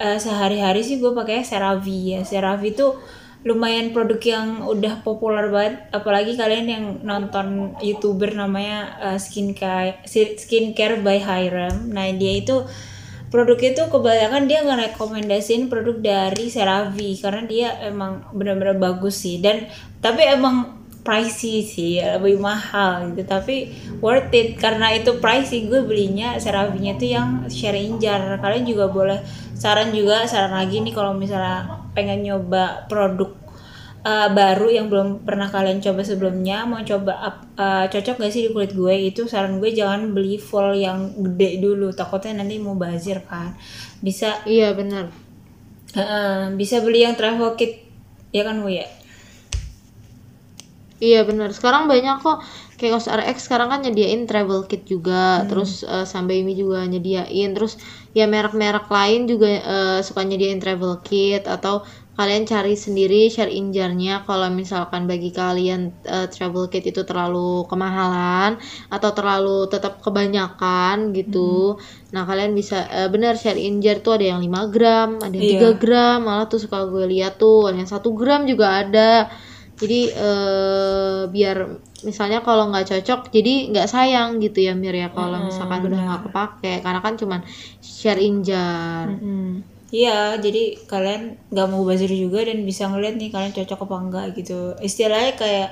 [0.00, 2.20] eh, sehari-hari sih gue pakai CeraVe ya.
[2.22, 2.96] CeraVe itu
[3.44, 5.92] lumayan produk yang udah populer banget.
[5.92, 10.04] Apalagi kalian yang nonton youtuber namanya eh, skincare
[10.40, 11.92] skincare by Hiram.
[11.92, 12.64] Nah dia itu
[13.34, 19.42] produknya itu kebanyakan dia ngerekomendasiin produk dari CeraVe karena dia emang benar-benar bagus sih.
[19.42, 19.66] Dan
[19.98, 23.28] tapi emang pricey sih lebih mahal gitu.
[23.28, 28.40] Tapi worth it karena itu pricey gue belinya CeraVe-nya tuh yang sharing jar.
[28.40, 29.20] Kalian juga boleh
[29.54, 33.30] saran juga saran lagi nih kalau misalnya pengen nyoba produk
[34.02, 38.50] uh, baru yang belum pernah kalian coba sebelumnya mau coba uh, cocok gak sih di
[38.56, 39.12] kulit gue?
[39.12, 41.92] Itu saran gue jangan beli full yang gede dulu.
[41.92, 43.52] Takutnya nanti mau bazir kan.
[44.00, 45.12] Bisa iya benar.
[45.94, 47.84] Uh, bisa beli yang travel kit.
[48.34, 48.88] Ya kan gue ya
[51.04, 51.52] Iya benar.
[51.52, 52.40] Sekarang banyak kok
[52.80, 55.46] kayak Kos RX sekarang kan nyediain travel kit juga, Hmm.
[55.52, 57.76] terus uh, Sambaimi juga nyediain, terus
[58.16, 64.22] ya merek-merek lain juga uh, suka nyediain travel kit atau kalian cari sendiri share injarnya
[64.22, 68.54] kalau misalkan bagi kalian uh, travel kit itu terlalu kemahalan
[68.86, 71.74] atau terlalu tetap kebanyakan gitu.
[72.14, 75.74] Nah, kalian bisa uh, benar share injar tuh ada yang 5 gram, ada yang Iya.
[75.74, 79.10] 3 gram, malah tuh suka gue lihat tuh ada yang 1 gram juga ada
[79.84, 81.56] jadi eh, biar
[82.08, 86.00] misalnya kalau nggak cocok jadi nggak sayang gitu ya Mir ya kalau Mm, misalkan udah
[86.00, 86.06] benar.
[86.08, 87.40] nggak kepake karena kan cuman
[87.80, 89.62] share injar Mm-mm.
[89.94, 91.22] Iya, jadi kalian
[91.54, 94.74] nggak mau bazir juga dan bisa ngeliat nih kalian cocok apa enggak gitu.
[94.82, 95.68] Istilahnya kayak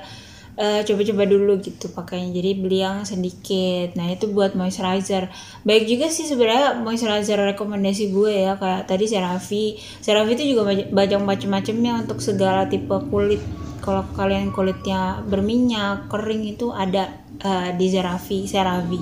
[0.55, 2.31] eh, coba-coba dulu gitu pakainya.
[2.31, 3.87] Jadi beli yang sedikit.
[3.99, 5.27] Nah itu buat moisturizer.
[5.67, 9.65] Baik juga sih sebenarnya moisturizer rekomendasi gue ya kayak tadi CeraVe.
[9.99, 13.43] CeraVe itu juga banyak macam-macamnya untuk segala tipe kulit.
[13.83, 18.99] Kalau kalian kulitnya berminyak, kering itu ada eh, di CeraVe, CeraVe.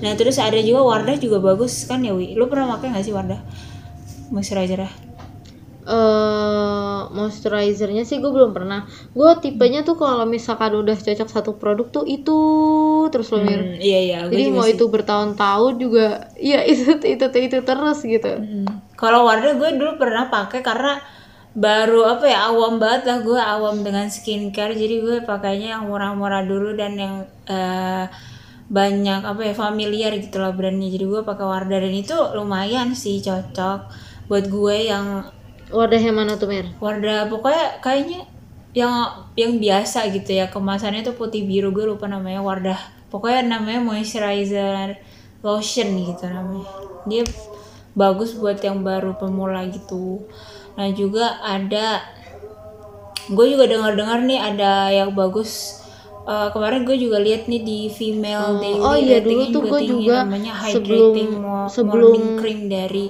[0.00, 2.32] Nah terus ada juga Wardah juga bagus kan ya Wi.
[2.32, 3.40] Lu pernah pakai nggak sih Wardah?
[4.26, 4.90] moisturizer ya
[5.84, 11.92] eh moisturizernya sih gue belum pernah gue tipenya tuh kalau misalkan udah cocok satu produk
[11.92, 12.38] tuh itu
[13.12, 14.74] terus Mir Hmm, iya iya jadi juga mau sih.
[14.74, 16.06] itu bertahun-tahun juga
[16.40, 18.64] iya itu itu itu, itu terus gitu Mm.
[18.96, 21.04] kalau Wardah gue dulu pernah pakai karena
[21.54, 24.74] baru apa ya awam banget lah gue awam dengan skincare.
[24.74, 27.14] Jadi gue pakainya yang murah-murah dulu dan yang
[27.46, 28.10] eh,
[28.68, 30.90] banyak apa ya familiar gitu lah brandnya.
[30.90, 33.86] Jadi gue pakai Wardah dan itu lumayan sih cocok
[34.26, 35.30] buat gue yang
[35.68, 38.20] wadah yang mana tuh Mir Wardah pokoknya kayaknya
[38.74, 38.94] yang
[39.38, 40.50] yang biasa gitu ya.
[40.50, 42.42] Kemasannya tuh putih biru gue lupa namanya.
[42.42, 42.80] Wardah
[43.14, 44.98] pokoknya namanya moisturizer
[45.46, 46.66] lotion gitu namanya.
[47.06, 47.22] Dia
[47.94, 50.26] bagus buat yang baru pemula gitu
[50.74, 52.02] nah juga ada
[53.26, 55.80] gue juga dengar-dengar nih ada yang bagus.
[56.24, 59.80] Eh, kemarin gue juga lihat nih di female Oh, daily oh iya, dulu tuh gue
[59.84, 63.06] juga namanya sebelum- hydrating mo- sebelum- morning cream dari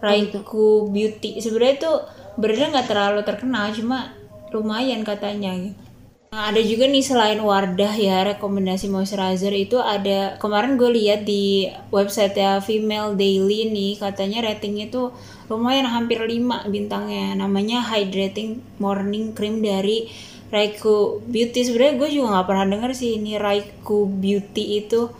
[0.00, 1.38] Raiku Beauty.
[1.38, 1.92] Sebenarnya itu
[2.34, 4.16] brandnya nggak terlalu terkenal cuma
[4.48, 5.83] lumayan katanya gitu.
[6.34, 11.70] Nah, ada juga nih selain Wardah ya rekomendasi moisturizer itu ada kemarin gue lihat di
[11.94, 15.14] website ya Female Daily nih katanya ratingnya tuh
[15.46, 17.38] lumayan hampir 5 bintangnya.
[17.38, 20.10] Namanya Hydrating Morning Cream dari
[20.50, 21.70] Raiku Beauty.
[21.70, 25.14] Sebenarnya gue juga nggak pernah denger sih ini Raiku Beauty itu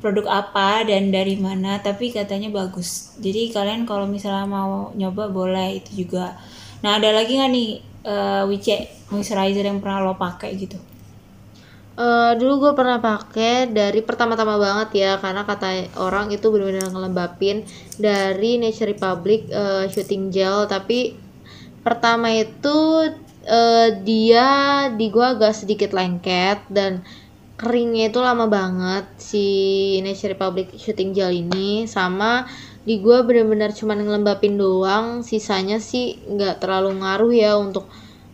[0.00, 3.20] produk apa dan dari mana tapi katanya bagus.
[3.20, 6.40] Jadi kalian kalau misalnya mau nyoba boleh itu juga.
[6.80, 7.70] Nah ada lagi nggak nih
[8.04, 10.78] eh Wice moisturizer yang pernah lo pakai gitu?
[11.98, 17.66] Eh, dulu gue pernah pakai dari pertama-tama banget ya karena kata orang itu benar-benar ngelembapin
[17.98, 20.70] dari Nature Republic eh, shooting gel.
[20.70, 21.18] Tapi
[21.82, 23.10] pertama itu
[23.42, 24.46] eh, dia
[24.94, 27.02] di gue agak sedikit lengket dan
[27.58, 29.46] keringnya itu lama banget si
[30.06, 32.46] Nature Republic shooting gel ini sama
[32.86, 37.90] di gue benar-benar cuma ngelembapin doang sisanya sih nggak terlalu ngaruh ya untuk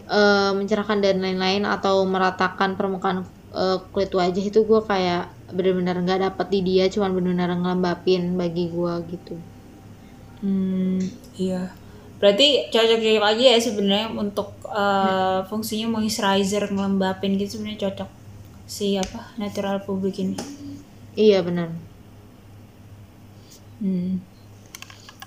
[0.08, 6.20] eh, mencerahkan dan lain-lain atau meratakan permukaan eh, kulit wajah itu gue kayak bener-bener nggak
[6.30, 9.34] dapet di dia cuman bener-bener ngelembapin bagi gue gitu.
[10.44, 11.00] Hmm
[11.40, 11.72] iya.
[12.20, 18.10] Berarti cocok-cocok aja ya sebenarnya untuk eh, fungsinya moisturizer ngelembapin gitu sebenarnya cocok
[18.64, 20.36] si apa natural public ini?
[21.14, 21.68] Iya bener.
[23.82, 24.33] Hmm.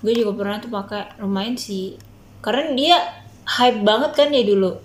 [0.00, 1.98] Gue juga pernah tuh pakai lumayan sih.
[2.38, 2.98] Karena dia
[3.44, 4.78] hype banget kan ya dulu.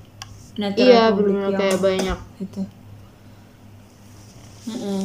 [0.53, 2.61] Natural iya yang kayak banyak gitu.
[4.69, 5.01] Mm-mm.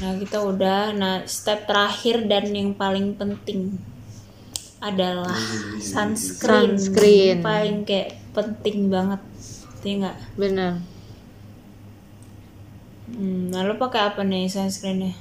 [0.00, 0.94] Nah kita udah.
[0.96, 3.78] Nah step terakhir dan yang paling penting
[4.80, 5.36] adalah
[5.78, 6.74] sunscreen.
[6.78, 7.38] Sunscreen.
[7.44, 9.20] Paling kayak penting banget.
[9.80, 10.16] Iya nggak?
[10.36, 10.72] bener
[13.10, 15.18] Hmm, nah lo pakai apa nih sunscreennya?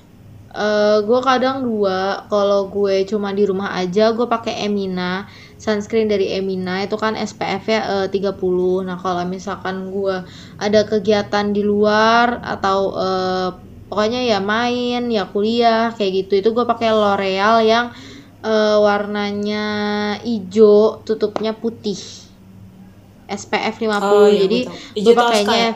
[0.49, 2.25] Eh gue kadang dua.
[2.25, 5.29] Kalau gue cuma di rumah aja gue pakai Emina.
[5.59, 10.23] Sunscreen dari Emina itu kan SPF ya eh, 30 nah kalau misalkan gue
[10.55, 13.49] ada kegiatan di luar atau eh,
[13.91, 17.91] pokoknya ya main ya kuliah kayak gitu itu gue pakai L'Oreal yang
[18.39, 19.65] eh, warnanya
[20.23, 21.99] hijau tutupnya putih.
[23.29, 24.59] SPF 50 Oh, iya, jadi
[24.97, 25.73] gue pakainya ya?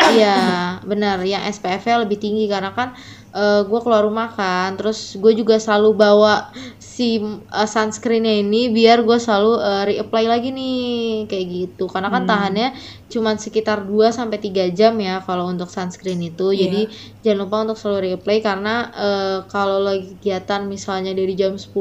[0.00, 0.38] Iya,
[0.84, 1.20] benar.
[1.24, 2.96] Yang SPF-nya lebih tinggi karena kan
[3.30, 9.06] eh gue keluar rumah kan, terus gue juga selalu bawa si uh, sunscreennya ini biar
[9.06, 11.88] gue selalu uh, reapply lagi nih kayak gitu.
[11.88, 12.74] Karena kan tahannya
[13.10, 16.54] cuman sekitar 2 sampai 3 jam ya kalau untuk sunscreen itu.
[16.54, 16.86] Jadi
[17.26, 21.74] jangan lupa untuk selalu reapply karena eh, kalau lagi kegiatan misalnya dari jam 10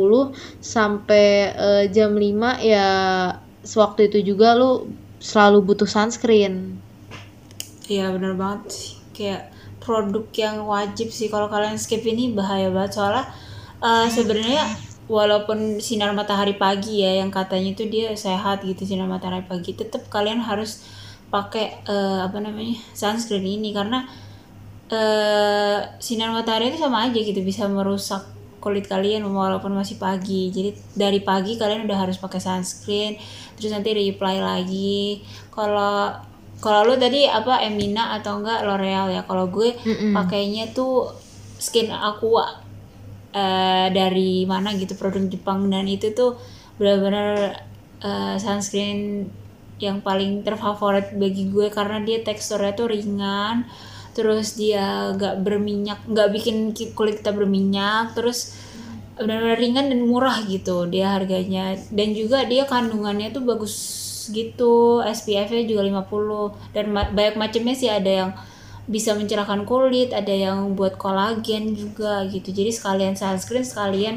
[0.60, 2.88] sampai eh, jam 5 ya
[3.62, 4.90] sewaktu itu juga lu
[5.22, 6.82] selalu butuh sunscreen.
[7.86, 9.59] Iya bener banget sih kayak
[9.90, 11.34] produk yang wajib sih.
[11.34, 13.02] Kalau kalian skip ini bahaya banget.
[13.02, 13.26] Soalnya
[13.82, 14.64] eh, sebenarnya
[15.10, 20.06] walaupun sinar matahari pagi ya yang katanya itu dia sehat gitu sinar matahari pagi tetap
[20.14, 20.86] kalian harus
[21.34, 23.74] pakai eh, apa namanya sunscreen ini.
[23.74, 24.06] Karena
[24.94, 28.26] eh sinar matahari itu sama aja gitu bisa merusak
[28.62, 30.54] kulit kalian walaupun masih pagi.
[30.54, 33.18] Jadi dari pagi kalian udah harus pakai sunscreen
[33.58, 35.26] terus nanti reapply lagi.
[35.50, 36.29] Kalau
[36.60, 39.24] kalau lu tadi apa Emina atau enggak L'Oreal ya.
[39.24, 39.76] Kalau gue
[40.12, 41.08] pakainya tuh
[41.60, 42.60] Skin Aqua
[43.32, 45.72] eh, dari mana gitu produk Jepang.
[45.72, 46.36] Dan itu tuh
[46.76, 47.56] benar-benar
[48.04, 49.28] eh, sunscreen
[49.80, 53.64] yang paling terfavorit bagi gue karena dia teksturnya tuh ringan
[54.12, 58.52] terus dia gak berminyak nggak bikin ki- kulit kita berminyak terus
[59.16, 61.80] benar-benar ringan dan murah gitu dia harganya.
[61.92, 63.76] Dan juga dia kandungannya tuh bagus
[64.32, 68.32] gitu SPF-nya juga 50 dan ma- banyak macamnya sih ada yang
[68.90, 72.50] bisa mencerahkan kulit ada yang buat kolagen juga gitu.
[72.50, 74.16] Jadi sekalian sunscreen sekalian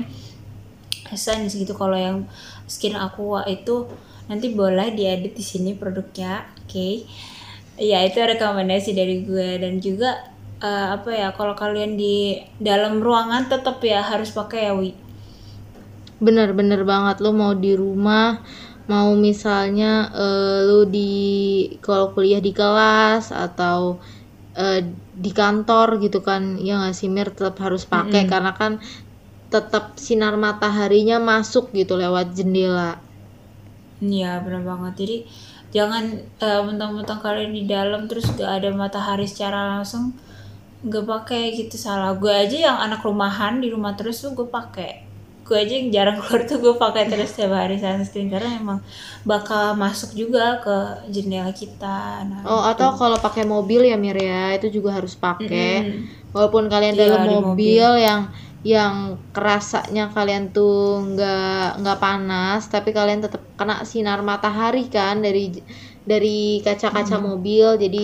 [1.13, 1.77] essence gitu.
[1.77, 2.25] Kalau yang
[2.65, 3.85] skin aqua itu
[4.33, 6.89] nanti boleh diedit di sini produknya oke?
[7.77, 9.61] Ya itu rekomendasi dari gue.
[9.61, 10.25] Dan juga
[10.65, 14.97] eh, apa ya kalau kalian di dalam ruangan tetap ya harus pakai ya wi.
[16.23, 18.41] Bener-bener banget lo mau di rumah,
[18.93, 21.13] mau misalnya eh, lo di
[21.81, 23.97] kalau kuliah di kelas atau
[24.53, 24.81] eh,
[25.25, 27.29] di kantor gitu kan, ya nggak sih Mir?
[27.33, 28.73] Tetap harus pakai karena kan
[29.53, 33.01] tetap sinar mataharinya masuk gitu lewat jendela.
[34.03, 34.93] Iya benar banget.
[35.01, 35.17] Jadi
[35.77, 36.05] jangan
[36.41, 40.13] eh, mentang-mentang kalian di dalam terus gak ada matahari secara langsung
[40.85, 41.77] gak pakai gitu.
[41.81, 42.13] Salah.
[42.17, 45.12] Gue aja yang anak rumahan di rumah terus tuh gue pakai
[45.47, 48.79] gue aja yang jarang keluar tuh gue pakai terus setiap hari sunscreen karena emang
[49.31, 50.77] bakal masuk juga ke
[51.15, 55.67] jendela kita nah Oh, atau kalau pakai mobil ya Mir ya, itu juga harus pakai.
[55.87, 56.01] Mm-mm.
[56.35, 58.21] Walaupun kalian Iya, dalam di mobil, yang
[58.63, 58.95] yang
[59.35, 60.73] kerasanya kalian tuh
[61.11, 65.41] nggak nggak panas, tapi kalian tetap kena sinar matahari kan dari
[66.11, 67.99] dari kaca-kaca mobil, jadi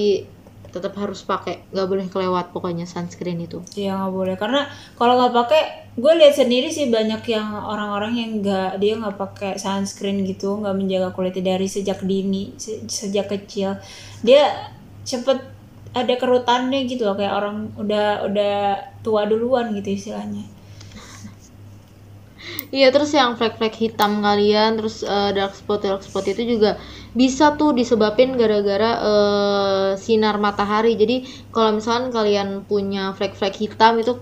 [0.69, 3.65] tetap harus pakai, nggak boleh kelewat pokoknya sunscreen itu.
[3.75, 4.35] Iya nggak boleh.
[4.37, 5.63] Karena kalau nggak pakai
[5.99, 10.77] gue lihat sendiri sih banyak yang orang-orang yang nggak dia nggak pakai sunscreen gitu nggak
[10.77, 13.81] menjaga kulitnya dari sejak dini se- sejak kecil.
[14.21, 14.75] Dia
[15.09, 15.39] cepet
[15.97, 18.57] ada kerutannya gitu loh kayak orang udah udah
[19.01, 20.58] tua duluan gitu istilahnya
[22.75, 26.71] Iya, terus yang flek-flek hitam kalian, terus eh, dark spot dark spot itu juga
[27.21, 30.93] bisa tuh disebabin gara-gara eh, sinar matahari.
[31.03, 31.15] Jadi
[31.55, 34.13] kalau misalkan kalian punya flek-flek hitam itu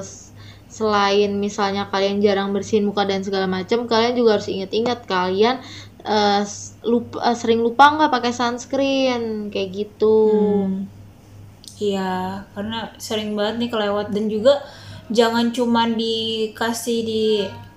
[0.00, 0.32] s-
[0.70, 5.56] selain misalnya kalian jarang bersihin muka dan segala macam, kalian juga harus ingat-ingat kalian
[6.46, 9.22] s- lupa eh, sering lupa nggak pakai sunscreen
[9.52, 10.16] kayak gitu.
[10.30, 10.86] Hmm.
[11.80, 12.00] Iya,
[12.52, 12.76] karena
[13.06, 14.52] sering banget nih kelewat dan juga
[15.10, 17.24] jangan cuman dikasih di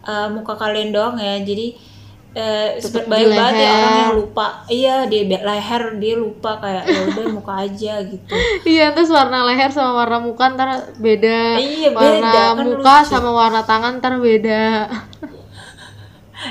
[0.05, 1.41] uh, muka kalian doang ya.
[1.41, 1.93] Jadi
[2.33, 4.47] eh Tetep banyak di banget ya orang yang lupa.
[4.65, 8.33] Iya, di leher dia lupa kayak ya udah muka aja gitu.
[8.73, 11.61] Iya, terus warna leher sama warna muka ntar beda.
[11.61, 13.09] Iya, beda, warna kan muka lucu.
[13.13, 14.89] sama warna tangan ntar beda.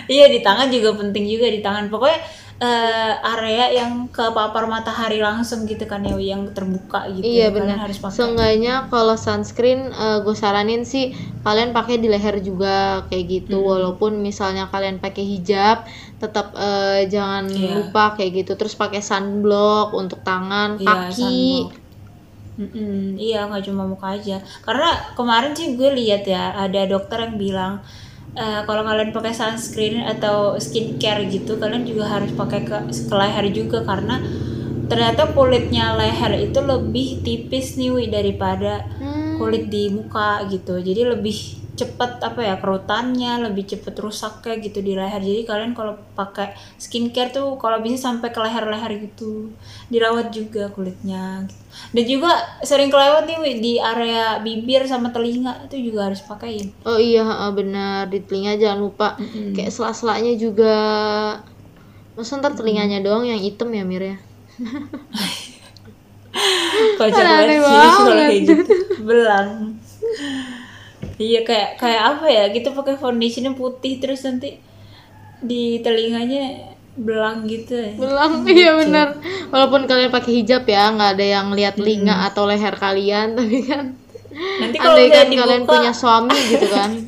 [0.06, 1.90] iya, di tangan juga penting juga di tangan.
[1.90, 2.22] Pokoknya
[2.62, 7.26] eh, area yang kepapar matahari langsung gitu kan ya yang terbuka gitu.
[7.26, 7.82] Iya benar.
[7.82, 8.14] harus pakai.
[8.14, 9.90] Seenggaknya kalau sunscreen
[10.22, 11.10] gue saranin sih
[11.42, 13.58] kalian pakai di leher juga kayak gitu.
[13.58, 13.66] Hmm.
[13.66, 15.82] Walaupun misalnya kalian pakai hijab,
[16.22, 17.70] tetap eh, jangan Iya.
[17.82, 18.52] lupa kayak gitu.
[18.54, 21.18] Terus pakai sunblock untuk tangan, Iya, kaki.
[21.66, 21.80] sunblock.
[22.52, 27.40] Mm-mm, iya nggak cuma muka aja karena kemarin sih gue lihat ya ada dokter yang
[27.40, 27.80] bilang
[28.36, 33.46] eh, kalau kalian pakai sunscreen atau skincare gitu kalian juga harus pakai ke, ke leher
[33.52, 34.20] juga karena
[34.90, 40.78] ternyata kulitnya leher itu lebih tipis nih Wi, daripada Hmm, kulit di muka gitu.
[40.80, 45.96] Jadi lebih cepet apa ya kerutannya lebih cepet rusaknya gitu di leher jadi kalian kalau
[46.12, 49.48] pakai skincare tuh kalau bisa sampai ke leher-leher gitu
[49.88, 51.56] dirawat juga kulitnya gitu.
[51.96, 57.00] dan juga sering kelewat nih di area bibir sama telinga itu juga harus pakein Oh
[57.00, 57.24] iya
[57.56, 59.56] benar di telinga jangan lupa Mm-mm.
[59.56, 60.76] kayak sela-selanya juga.
[62.12, 64.16] Masa ntar telinganya doang yang hitam ya Mir ya?
[67.00, 69.76] kocak banget sih kalau kayak gitu belang
[71.18, 74.58] iya kayak kayak apa ya gitu pakai foundationnya putih terus nanti
[75.42, 77.92] di telinganya belang gitu ya.
[77.96, 79.16] belang iya benar.
[79.48, 83.96] walaupun kalian pakai hijab ya nggak ada yang lihat telinga atau leher kalian tapi kan
[84.32, 86.92] nanti kalau andai kan dibuka kalian punya suami gitu kan.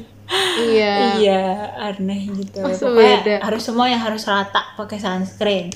[0.57, 1.21] Iya.
[1.21, 1.45] Iya
[1.77, 2.65] aneh gitu.
[2.65, 5.69] Masa pokoknya harus semua yang harus rata pakai sunscreen.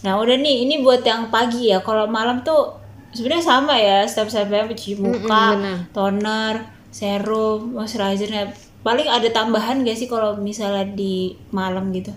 [0.00, 1.84] Nah udah nih ini buat yang pagi ya.
[1.84, 2.80] Kalau malam tuh
[3.12, 5.78] sebenarnya sama ya step-stepnya cuci muka benar.
[5.92, 6.54] toner
[6.90, 8.50] serum moisturizer
[8.82, 12.10] paling ada tambahan gak sih kalau misalnya di malam gitu?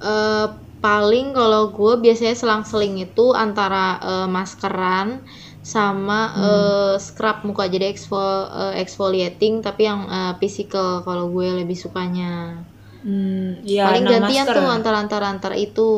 [0.00, 0.46] Eh,
[0.80, 5.22] paling kalau gue biasanya selang-seling itu antara eh, maskeran
[5.60, 7.68] sama eh, scrub muka.
[7.68, 12.64] Jadi exfol eh, exfoliating tapi yang eh, physical kalau gue lebih sukanya.
[13.00, 15.88] Hmm, ya paling nah gantian masker tuh antara antara antara itu.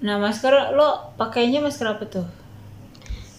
[0.00, 2.39] Nah masker lo pakainya masker apa tuh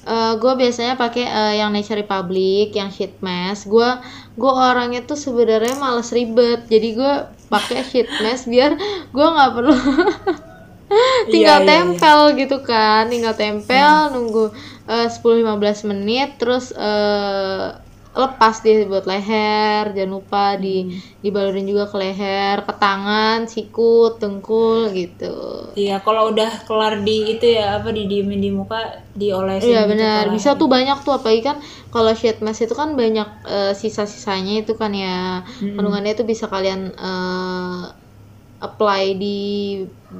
[0.02, 3.70] Eh, gue biasanya pakai eh, yang Nature Republic, yang sheet mask.
[3.70, 3.86] Gue
[4.34, 7.14] gue orangnya tuh sebenarnya males ribet, jadi gue
[7.54, 8.74] pakai sheet mask biar
[9.14, 9.76] gue nggak perlu
[11.34, 14.49] tinggal Iya, iya, tempel gitu kan, tinggal tempel nunggu
[14.89, 17.68] eh, 10-15 menit, terus eh,
[18.12, 20.91] lepas dia buat leher, jangan lupa di
[21.24, 25.26] dibalurin juga ke leher, ke tangan, sikut, dengkul gitu.
[25.80, 28.76] Iya, kalau udah kelar di itu ya apa didiemin di muka,
[29.20, 29.72] diolesin.
[29.72, 31.57] Iya gitu benar, ke bisa tuh banyak tuh apalagi kan
[31.93, 35.07] kalau sheet mask itu kan banyak eh, sisa-sisanya itu kan ya
[35.76, 37.82] kandungannya itu bisa kalian eh,
[38.66, 39.28] apply di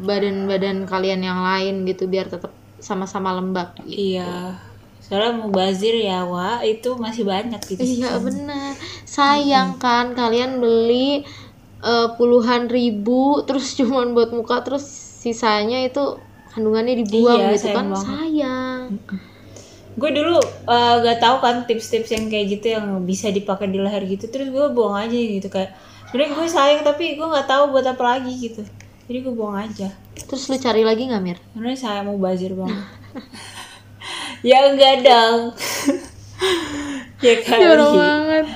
[0.08, 2.52] badan-badan kalian yang lain gitu biar tetap
[2.90, 3.70] sama-sama lembab.
[3.92, 4.02] gitu.
[4.02, 4.71] Iya.
[5.12, 7.84] Soalnya mau bazir ya, Wak, itu masih banyak gitu.
[7.84, 11.28] Iya benar, sayang kan kalian beli
[11.84, 14.88] eh, puluhan ribu terus cuman buat muka terus
[15.20, 16.16] sisanya itu
[16.52, 18.08] kandungannya dibuang Iya, gitu sayang kan banget.
[18.08, 18.82] sayang.
[19.92, 20.40] Gue dulu
[20.72, 24.48] eh, gak tahu kan tips-tips yang kayak gitu yang bisa dipakai di leher gitu, terus
[24.48, 25.76] gue buang aja gitu kayak.
[26.08, 28.64] Sebenarnya gue sayang tapi gue nggak tahu buat apa lagi gitu.
[29.08, 29.92] Jadi gue buang aja.
[30.16, 31.36] Terus lu cari lagi nggak Mir?
[31.52, 32.80] Sebenarnya saya mau bazir banget.
[34.42, 35.40] ya enggak dong.
[37.26, 37.62] ya kali.
[37.62, 38.46] Jorok banget.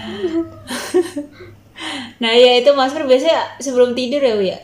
[2.24, 4.60] Nah ya itu masker biasanya sebelum tidur ya Wi ya?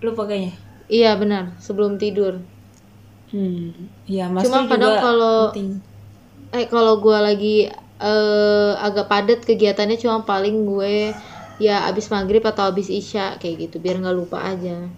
[0.00, 0.56] Lu pakainya?
[0.88, 2.40] Iya benar, sebelum tidur.
[3.28, 3.92] Hmm.
[4.08, 5.52] Ya masker Cuma kadang kalau-.
[6.54, 7.56] Eh kalau gue lagi
[8.00, 11.12] eh, agak padat kegiatannya cuma paling gue
[11.56, 14.88] ya abis maghrib atau abis isya kayak gitu biar nggak lupa aja.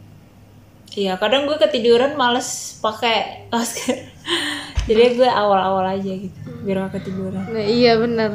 [0.94, 3.96] Iya kadang gue ketiduran males pakai masker.
[4.88, 7.44] Jadi gue awal-awal aja gitu biar gak ketiduran.
[7.44, 8.30] Nah iya benar.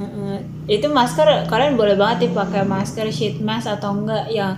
[0.00, 0.36] Heeh.
[0.70, 4.54] Itu masker kalian boleh banget nih pakai masker sheet mask atau enggak yang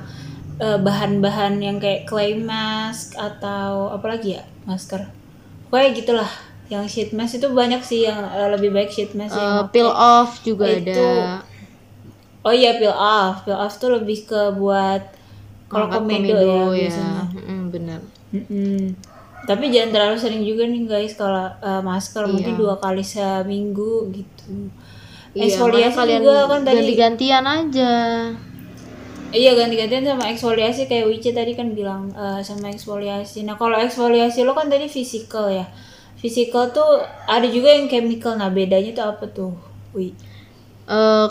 [0.61, 5.09] eh, bahan-bahan yang kayak clay mask atau apa lagi ya masker.
[5.73, 6.31] Pokoknya gitulah.
[6.73, 9.91] Yang sheet mask itu banyak sih yang eh, lebih baik sheet mask yang Eh, peel
[9.91, 11.43] off juga Itu ada.
[12.43, 15.03] Oh iya peel off, peel off tuh lebih ke buat
[15.73, 17.25] kalau Angkat komedo, ya biasanya.
[17.33, 18.01] Mm-mm, benar.
[18.29, 18.93] Mm-mm.
[19.43, 22.61] Tapi jangan terlalu sering juga nih guys kalau uh, masker mungkin Iya.
[22.61, 24.71] dua kali seminggu gitu.
[25.33, 26.77] Iya, Eksfoliasi kalian juga kan tadi.
[26.79, 27.93] ganti-gantian aja.
[29.33, 33.43] Iya ganti-gantian sama eksfoliasi kayak Wici tadi kan bilang uh, sama eksfoliasi.
[33.43, 35.65] Nah kalau eksfoliasi lo kan tadi physical ya.
[36.21, 38.37] Physical tuh ada juga yang chemical.
[38.37, 39.57] Nah bedanya tuh apa tuh?
[39.91, 40.13] Wi.
[40.85, 41.29] eh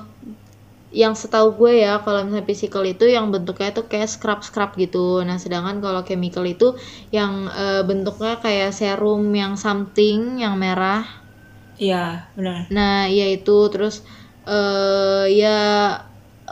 [0.91, 4.97] yang setahu gue ya kalau misalnya physical itu yang bentuknya tuh kayak scrub scrub gitu.
[5.27, 6.65] Nah sedangkan kalau chemical itu
[7.17, 7.31] yang
[7.61, 11.01] eh, bentuknya kayak serum yang something yang merah.
[11.81, 12.61] Iya benar.
[12.75, 13.95] nah ya itu terus
[14.49, 15.47] eh ya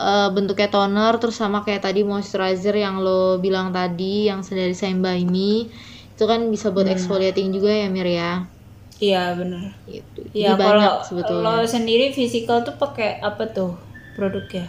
[0.00, 3.10] eh, bentuknya toner terus sama kayak tadi moisturizer yang lo
[3.44, 5.50] bilang tadi yang dari Shine by Me
[6.14, 8.30] itu kan bisa buat exfoliating juga ya Mir ya?
[9.04, 9.64] Iya benar.
[9.92, 10.20] gitu.
[10.38, 11.60] Iya kalau banyak sebetulnya.
[11.60, 13.70] lo sendiri physical tuh pakai apa tuh
[14.14, 14.64] produknya?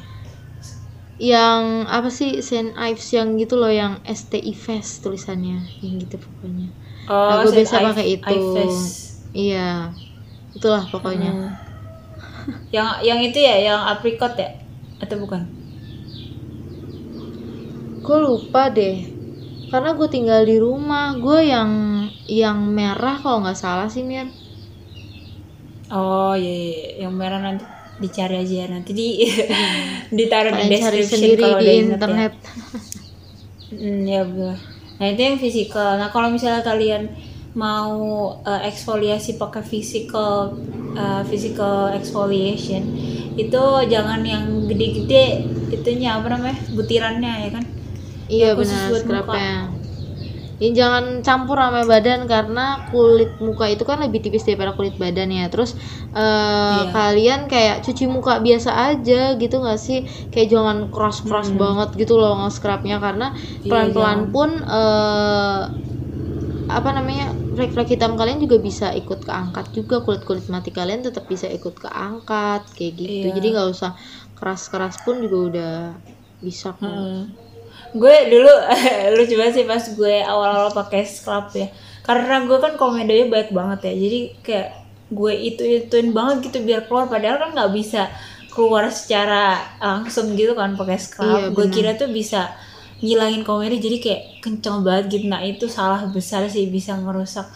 [1.32, 1.64] yang
[1.96, 6.66] apa sih Saint Ives yang gitu loh yang STI Fest tulisannya yang gitu pokoknya
[7.16, 8.34] Oh, Nah, gue biasa pakai itu.
[8.36, 8.80] Ives.
[9.40, 9.58] iya
[10.56, 11.62] itulah pokoknya Hmm.
[12.76, 14.48] Yang yang itu ya, yang apricot ya?
[15.04, 15.42] Atau bukan?
[18.06, 18.96] gue lupa deh
[19.72, 21.72] karena gue tinggal di rumah gue yang
[22.42, 24.28] yang merah kalau nggak salah sih Mir
[25.98, 26.90] Oh iya, iya, iya.
[27.02, 27.64] yang merah nanti
[28.02, 28.68] dicari aja ya.
[28.68, 29.08] nanti di
[30.18, 32.52] ditaruh di kalian cari description sendiri kalau di internet ya.
[33.72, 34.22] Hmm, ya.
[35.00, 35.90] Nah itu yang physical.
[35.96, 37.14] Nah kalau misalnya kalian
[37.54, 40.56] mau eh, eksfoliasi pakai physical
[40.96, 42.84] eh, physical exfoliation
[43.36, 47.64] itu jangan yang gede-gede itunya apa namanya butirannya ya kan
[48.32, 49.81] iya khusus benar buat scrubnya
[50.62, 55.30] ya jangan campur sama badan karena kulit muka itu kan lebih tipis daripada kulit badan
[55.40, 55.72] ya terus
[56.18, 56.92] eh, Iya.
[56.96, 59.98] kalian kayak cuci muka biasa aja gitu nggak sih
[60.32, 61.58] kayak jangan keras keras Hmm.
[61.62, 63.26] banget gitu loh nge-scrubnya karena
[63.66, 64.32] Iya, pelan pelan jangan.
[64.34, 65.62] pun eh,
[66.78, 71.26] apa namanya flek-flek hitam kalian juga bisa ikut keangkat juga kulit kulit mati kalian tetap
[71.34, 73.36] bisa ikut keangkat kayak gitu Iya.
[73.36, 73.92] jadi nggak usah
[74.38, 75.72] keras keras pun juga udah
[76.46, 77.36] bisa kok Hmm.
[77.92, 78.54] Gue dulu
[79.20, 81.68] lucu banget sih pas gue awal-awal pakai scrub ya.
[82.02, 83.94] Karena gue kan komedonya baik banget ya.
[83.96, 84.70] Jadi kayak
[85.12, 87.12] gue itu ituin banget gitu biar keluar.
[87.12, 88.08] Padahal kan nggak bisa
[88.52, 91.52] keluar secara langsung gitu kan pakai scrub.
[91.52, 92.52] Iya, gue kira tuh bisa
[93.02, 95.26] ngilangin komedo jadi kayak kenceng banget gitu.
[95.28, 97.48] Nah itu salah besar sih bisa ngerusak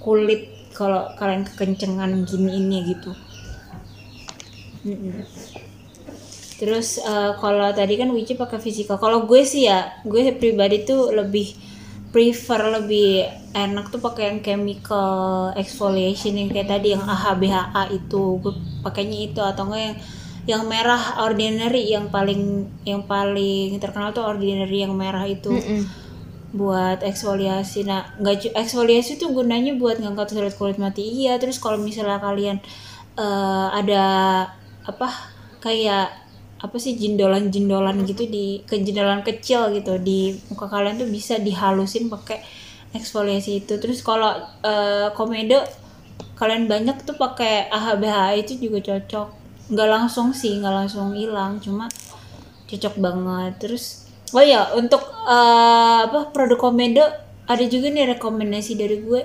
[0.00, 3.10] kulit kalau kalian kekencengan gini ini gitu.
[6.64, 8.96] Terus eh, kalau tadi kan Wici pakai physical.
[8.96, 11.52] Kalau gue sih ya, gue pribadi tuh lebih
[12.08, 18.24] prefer lebih enak tuh pakai yang chemical exfoliation yang kayak tadi yang AHA BHA itu.
[18.40, 19.96] Gue pakainya itu atau enggak yang
[20.44, 25.84] yang merah ordinary yang paling yang paling terkenal tuh ordinary yang merah itu Mm-mm.
[26.54, 27.82] buat eksfoliasi.
[27.88, 31.02] Nah, nggak eksfoliasi tuh gunanya buat ngangkat kulit kulit mati.
[31.02, 32.60] Iya, terus kalau misalnya kalian
[33.18, 34.04] eh, ada
[34.84, 35.08] apa
[35.64, 36.23] kayak
[36.60, 42.40] apa sih jindolan-jindolan gitu di kejindolan kecil gitu di muka kalian tuh bisa dihalusin pakai
[42.94, 43.76] eksfoliasi itu.
[43.78, 44.32] Terus kalau
[44.64, 45.60] eh, komedo
[46.34, 49.28] kalian banyak tuh pakai AHBH itu juga cocok.
[49.70, 51.88] Nggak langsung sih, nggak langsung hilang, cuma
[52.64, 57.04] cocok banget terus oh ya untuk eh, apa produk komedo
[57.44, 59.22] ada juga nih rekomendasi dari gue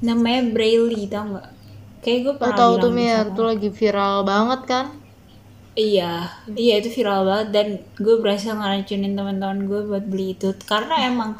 [0.00, 1.48] namanya Braille tau nggak
[2.00, 4.86] kayak gue pernah tahu tuh Mir, tuh lagi viral banget kan?
[5.78, 7.66] Iya iya itu viral banget dan
[7.96, 11.38] gue berhasil ngeracunin teman-teman gue buat beli itu karena emang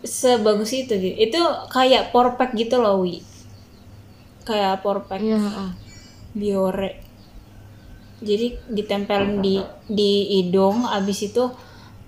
[0.00, 3.20] sebagus itu gitu itu kayak power pack gitu loh wi
[4.42, 5.36] kayak power pack Iya.
[5.36, 5.70] heeh.
[6.32, 6.90] biore
[8.20, 11.44] jadi ditempelin di di hidung abis itu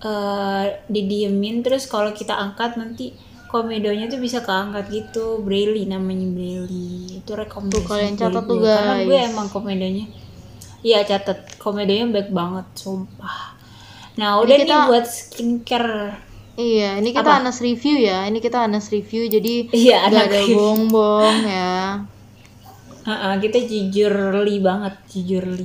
[0.01, 3.15] eh didiemin terus kalau kita angkat nanti
[3.47, 8.67] komedonya tuh bisa keangkat gitu braille namanya braille itu rekomendasi Tuh, kalian catat tuh, gue.
[8.67, 9.29] karena gue guys.
[9.29, 10.07] emang komedonya
[10.83, 13.55] iya catat komedonya baik banget sumpah
[14.19, 15.97] nah Ini udah nih kita- buat skincare
[16.53, 17.41] Iya, ini kita Apa?
[17.41, 18.29] Anas review ya.
[18.29, 22.05] Ini kita Anas review jadi Iya, anak ada bohong-bohong ya.
[23.09, 25.65] Ha-ha, kita jujurly banget, jujurly.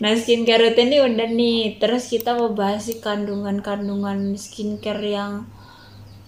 [0.00, 1.76] Nah, skincare routine ini udah nih.
[1.76, 5.44] Terus kita mau bahas sih kandungan-kandungan skincare yang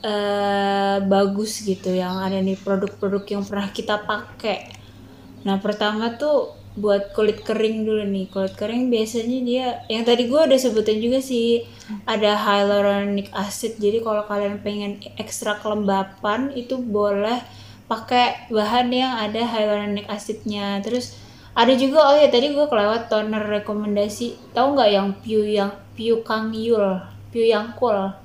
[0.05, 4.82] eh bagus gitu, yang ada nih produk-produk yang pernah kita pakai.
[5.43, 8.33] Nah, pertama tuh buat kulit kering dulu nih.
[8.33, 11.69] Kulit kering biasanya dia yang tadi gue udah sebutin juga sih
[12.09, 13.77] ada hyaluronic acid.
[13.77, 17.45] Jadi kalau kalian pengen ekstra kelembapan itu boleh
[17.91, 20.81] pakai bahan yang ada hyaluronic acidnya.
[20.81, 21.13] Terus
[21.53, 24.57] ada juga oh ya tadi gue kelewat toner rekomendasi.
[24.57, 28.17] Tahu nggak yang Piu yang Piu Kang Yul, Piu yang cool.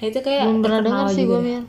[0.00, 1.68] Itu kayak Belum pernah dengar sih gue.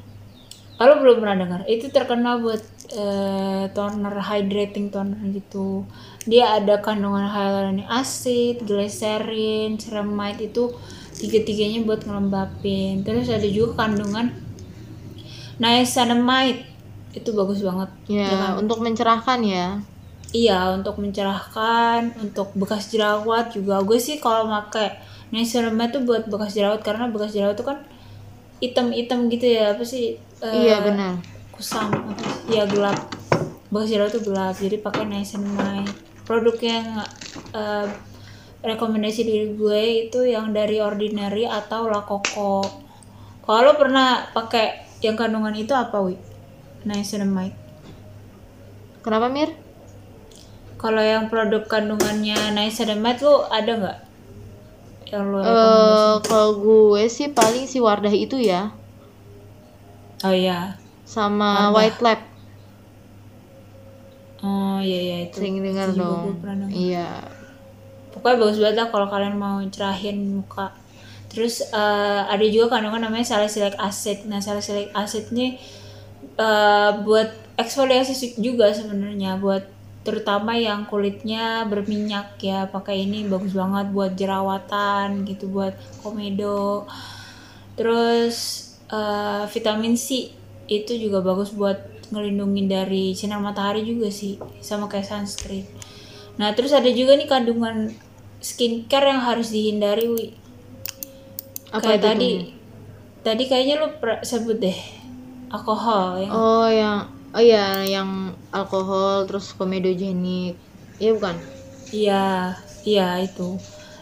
[0.79, 5.87] Kalau belum pernah dengar, itu terkenal buat eh, toner hydrating toner gitu.
[6.27, 10.71] Dia ada kandungan hyaluronic acid, glycerin, ceramide itu
[11.17, 13.03] tiga-tiganya buat ngelembapin.
[13.05, 14.33] Terus ada juga kandungan
[15.61, 16.65] niacinamide
[17.13, 17.89] itu bagus banget.
[18.07, 18.65] Ya, kan?
[18.65, 19.67] untuk mencerahkan ya.
[20.31, 23.83] Iya, untuk mencerahkan, untuk bekas jerawat juga.
[23.83, 24.95] Gue sih kalau pakai
[25.29, 27.79] niacinamide tuh buat bekas jerawat karena bekas jerawat tuh kan
[28.63, 30.17] hitam-hitam gitu ya, apa sih?
[30.41, 31.30] eh, iya, benar.
[31.61, 31.93] Kusam.
[32.49, 32.97] Ya gelap.
[33.69, 34.57] Bekas jerawat tuh gelap.
[34.57, 35.93] Jadi pakai niacinamide.
[36.25, 37.05] Produk yang
[37.53, 37.85] eh,
[38.61, 42.65] rekomendasi dari gue itu yang dari ordinary atau La Coco.
[43.41, 46.17] Kalau pernah pakai yang kandungan itu apa wi?
[46.83, 47.53] Niacinamide.
[49.01, 49.53] Kenapa Mir?
[50.81, 53.99] kalau yang produk kandungannya niacinamide lo ada nggak?
[55.13, 56.25] Yang Eh, rekomendasi?
[56.25, 58.73] kalau gue sih paling si Wardah itu ya.
[60.25, 60.80] Oh iya
[61.11, 61.75] sama Wardah.
[61.75, 62.21] White Lab.
[64.41, 66.39] oh iya iya itu Sering dengar dong.
[66.71, 67.09] Iya.
[68.11, 70.71] pokoknya bagus banget lah kalau kalian mau cerahin muka
[71.27, 75.55] terus eh, ada juga kandungan namanya salicylic acid nah salicylic acid ini
[76.35, 79.63] eh, buat eksfoliasi juga sebenarnya buat
[80.01, 86.89] terutama yang kulitnya berminyak ya pakai ini bagus banget buat jerawatan gitu buat komedo
[87.77, 88.35] terus
[88.91, 90.35] eh, vitamin C
[90.71, 91.77] itu juga bagus buat
[92.15, 95.67] ngelindungin dari sinar matahari juga sih sama kayak sunscreen
[96.39, 97.91] Nah, terus ada juga nih kandungan
[98.41, 100.27] skincare yang harus dihindari, Wi.
[101.71, 102.39] Apa kayak itu tadi tuh?
[103.21, 103.87] tadi kayaknya lu
[104.25, 104.79] sebut deh
[105.53, 106.97] alkohol ya Oh yang
[107.31, 108.09] oh iya yang
[108.51, 110.55] alkohol terus komedogenik.
[110.99, 111.37] Iya bukan?
[111.91, 112.55] iya
[112.87, 113.59] iya itu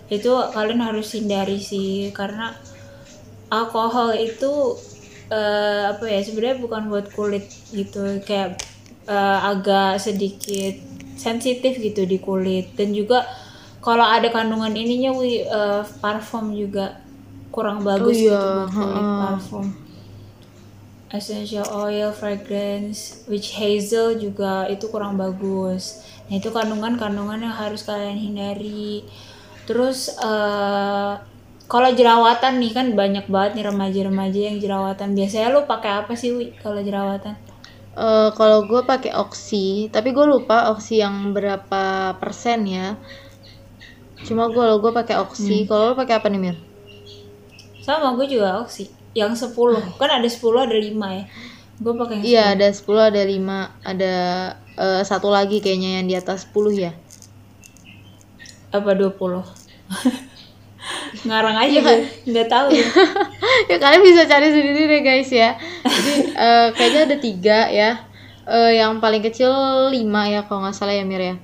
[0.09, 2.53] itu kalian harus hindari sih karena
[3.49, 4.77] alkohol itu
[5.29, 8.59] eh, apa ya sebenarnya bukan buat kulit gitu kayak
[9.07, 10.75] eh, agak sedikit
[11.19, 12.73] sensitif gitu di kulit.
[12.75, 13.25] Dan juga
[13.79, 16.99] kalau ada kandungan ininya wi eh, parfum juga
[17.53, 19.65] kurang bagus Oh gitu iya, buat kulit parfum.
[21.09, 26.05] Essential oil fragrance witch hazel juga itu kurang bagus.
[26.29, 29.01] Nah itu kandungan-kandungan yang harus kalian hindari.
[29.65, 31.13] Terus eh
[31.69, 36.33] kalau jerawatan nih kan banyak banget nih remaja-remaja yang jerawatan biasanya lu pakai apa sih
[36.33, 37.37] wi kalau jerawatan
[37.99, 42.95] Eh, kalau gue pakai oksi, tapi gue lupa oksi yang berapa persen ya.
[44.23, 45.67] Cuma gue lo gue pakai oksi.
[45.67, 46.57] Kalau lo pakai apa nih Mir?
[47.89, 48.85] sama gue juga oksi
[49.17, 49.49] yang 10
[49.97, 51.23] kan ada 10 ada 5 ya
[51.79, 54.13] gue pakai yang Iya ada 10 ada 5 ada
[54.77, 56.93] eh, satu lagi kayaknya yang di atas 10 ya.
[58.69, 58.77] 10.
[58.77, 59.09] apa 20
[61.25, 61.97] ngarang aja gue
[62.29, 62.85] nggak tahu ya
[63.69, 65.57] ya kalian bisa cari sendiri deh guys ya.
[65.83, 66.13] Jadi
[66.45, 67.91] eh, kayaknya ada tiga ya.
[68.49, 69.53] Eh, yang paling kecil
[69.93, 69.93] 5
[70.33, 71.35] ya kalau nggak salah ya Mir ya.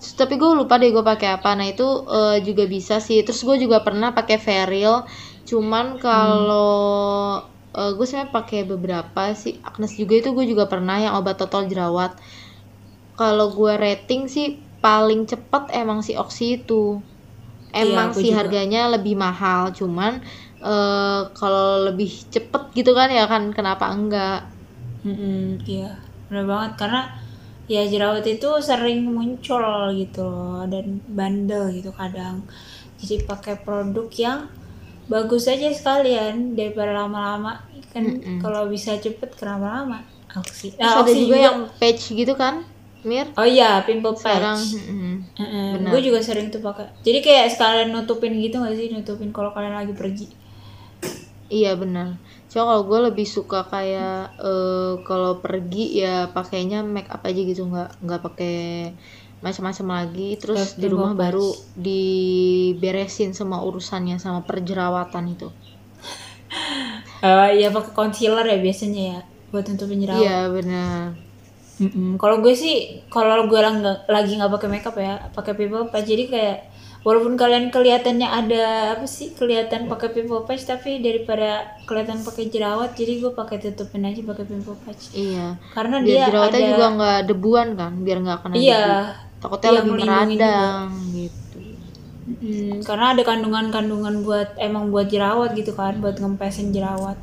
[0.00, 1.52] Terus, tapi gue lupa deh gue pakai apa.
[1.52, 3.20] Nah itu eh, juga bisa sih.
[3.26, 5.04] Terus gue juga pernah pakai Feril.
[5.44, 7.44] Cuman kalau
[7.76, 9.60] eh, gue sebenarnya pakai beberapa sih.
[9.60, 12.16] Agnes juga itu gue juga pernah yang obat total jerawat.
[13.20, 17.04] Kalau gue rating sih paling cepet emang si Oxy itu.
[17.72, 18.38] Emang Iya, sih juga.
[18.38, 19.60] harganya lebih mahal.
[19.78, 20.12] Cuman
[20.62, 24.36] eh, kalau lebih cepet gitu kan ya kan kenapa enggak?
[25.06, 25.86] Mm-mm, iya
[26.30, 27.00] benar banget karena
[27.74, 29.64] ya jerawat itu sering muncul
[30.00, 30.86] gitu loh dan
[31.18, 32.36] bandel gitu kadang
[33.00, 34.40] jadi pakai produk yang
[35.12, 37.52] bagus aja sekalian daripada lama-lama
[37.92, 38.40] kan Mm-mm.
[38.42, 39.98] kalau bisa cepet kenapa lama
[40.40, 42.54] oksi Terus nah, ada oksi juga, yang patch gitu kan,
[43.02, 43.26] Mir?
[43.34, 45.68] oh iya pimple Sekarang, patch mm-mm.
[45.78, 45.90] benar.
[45.90, 49.74] gue juga sering tuh pakai jadi kayak sekalian nutupin gitu gak sih nutupin kalau kalian
[49.74, 50.26] lagi pergi
[51.52, 52.16] Iya benar.
[52.48, 57.68] Cuma kalau gue lebih suka kayak eh, kalau pergi ya pakainya make up aja gitu
[57.68, 58.56] nggak nggak pakai
[59.44, 60.40] macam-macam lagi.
[60.40, 65.52] Terus Kayak di rumah baru diberesin semua urusannya sama perjerawatan itu.
[67.22, 69.20] Eh iya pakai concealer ya biasanya ya
[69.54, 71.14] buat nutupin jerawat Iya benar.
[71.80, 72.20] Mm-mm.
[72.20, 73.60] Kalau gue sih, kalau gue
[74.10, 76.08] lagi nggak pakai makeup ya, pakai pimple patch.
[76.08, 76.58] Jadi kayak
[77.02, 82.94] walaupun kalian kelihatannya ada apa sih kelihatan pakai pimple patch, tapi daripada kelihatan pakai jerawat,
[82.94, 85.16] jadi gue pakai tutupin aja pakai pimple patch.
[85.16, 85.56] Iya.
[85.72, 89.40] Karena Biar dia jerawatnya ada, juga nggak debuan kan, biar nggak kena iya, debu.
[89.42, 91.58] Takutnya iya, lebih meradang gitu.
[92.22, 97.18] Mm, karena ada kandungan-kandungan buat emang buat jerawat gitu kan, buat ngempesin jerawat.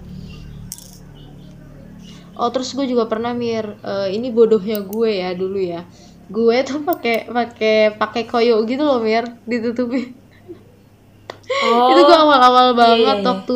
[2.42, 5.80] Oh terus gue juga pernah mir, eh, ini bodohnya gue ya dulu ya.
[6.36, 10.00] Gue tuh pakai pakai pakai koyo gitu loh mir, ditutupi.
[11.62, 13.30] Oh, itu gue awal-awal banget iya, iya.
[13.30, 13.54] waktu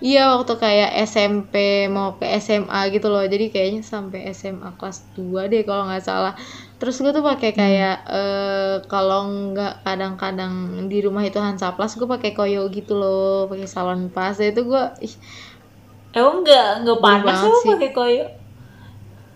[0.00, 1.54] iya waktu kayak SMP
[1.92, 6.32] mau ke SMA gitu loh jadi kayaknya sampai SMA kelas 2 deh kalau nggak salah
[6.80, 7.60] terus gue tuh pakai Hmm.
[7.60, 9.20] kayak eh, kalau
[9.52, 10.52] nggak kadang-kadang
[10.90, 15.14] di rumah itu Hansaplas gue pakai koyo gitu loh pakai salon pas itu gue ih,
[16.14, 17.70] emang nggak nggak panas sih.
[17.74, 18.26] pakai koyo?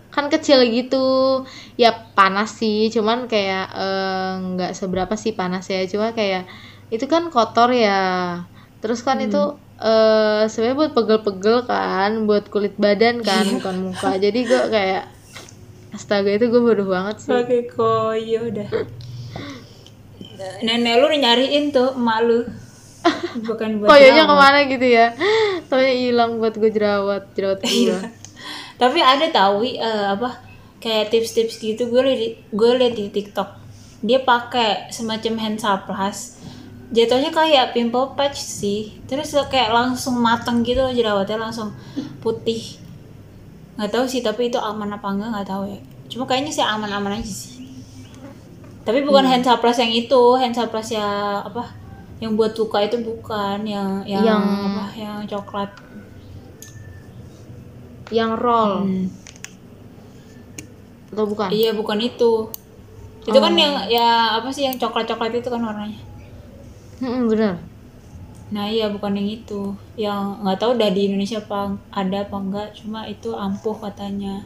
[0.09, 1.45] kan kecil gitu.
[1.77, 2.89] Ya panas sih.
[2.89, 5.85] Cuman kayak eh, nggak seberapa sih panas ya.
[5.85, 6.49] Cuma kayak
[6.89, 8.43] itu kan kotor ya.
[8.81, 12.25] Terus kan itu eh sebenarnya buat pegel-pegel kan.
[12.25, 14.17] Buat kulit badan kan bukan muka.
[14.17, 15.05] Jadi gue kayak
[15.93, 17.31] astaga itu gue bodoh banget sih.
[17.31, 18.69] Pakai koyo udah
[20.63, 22.39] nenek lu nyariin tuh emak lu
[23.49, 25.07] bukan buat koyonya ke mana gitu ya?
[25.67, 27.97] Soalnya hilang buat gue jerawat jerawat Iya.
[27.99, 28.19] gue
[28.79, 30.39] tapi ada tahu Wi, eh, apa
[30.79, 32.21] kayak tips-tips gitu gue liat
[32.55, 33.59] gue liat di TikTok.
[33.99, 36.39] Dia pakai semacam hand plus
[36.89, 38.95] jatuhnya kayak pimple patch sih.
[39.05, 41.75] Terus kayak langsung mateng gitu loh jerawatnya langsung
[42.23, 42.79] putih.
[43.75, 45.79] Nggak tahu sih tapi itu aman apa enggak nggak tahu ya.
[46.09, 47.59] Cuma kayaknya sih aman-aman aja sih.
[48.87, 51.67] Tapi bukan hand plus yang itu hand plus ya apa
[52.19, 55.71] yang buat luka itu bukan yang yang, Yang- apa yang coklat
[58.09, 59.05] yang roll Hmm.
[61.09, 62.33] atau bukan Iya bukan itu.
[63.25, 63.59] Itu kan Oh.
[63.59, 66.01] yang ya apa sih yang coklat-coklat itu kan warnanya.
[66.99, 67.55] Hmm, bener
[68.49, 69.77] Nah iya bukan yang itu.
[69.93, 72.67] Yang nggak tahu udah di Indonesia apa ada apa enggak.
[72.73, 74.41] Cuma itu ampuh katanya.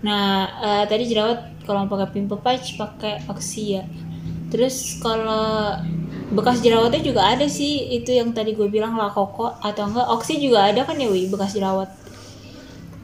[0.00, 3.84] Nah eh, tadi jerawat kalau pakai pimple patch pakai oxy ya.
[4.48, 5.76] Terus kalau
[6.32, 10.06] bekas jerawatnya juga ada sih itu yang tadi gue bilang lah koko atau enggak.
[10.08, 11.90] Oksi juga ada kan ya wi bekas jerawat?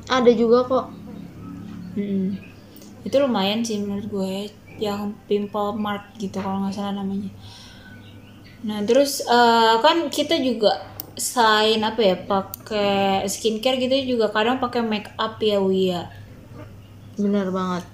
[0.08, 0.86] Ada juga kok.
[1.90, 2.38] Mm-mm.
[3.02, 4.32] itu lumayan sih menurut gue
[4.78, 7.28] yang pimple mark gitu kalau nggak salah namanya.
[8.64, 10.84] Nah terus eh, kan kita juga
[11.16, 16.08] selain apa ya pakai skincare gitu juga kadang pakai make up ya wi ya?
[17.20, 17.84] Bener banget.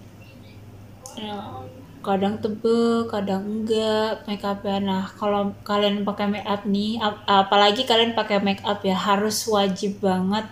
[1.17, 1.65] Ya,
[2.09, 4.77] kadang tebel, kadang enggak make up ya.
[4.91, 9.37] Nah, kalau kalian pakai make up nih, ap- apalagi kalian pakai make up ya harus
[9.51, 10.47] wajib banget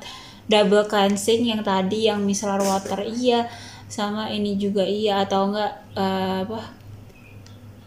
[0.52, 3.48] double cleansing yang tadi yang micellar water iya,
[3.96, 6.60] sama ini juga iya atau enggak eh, apa?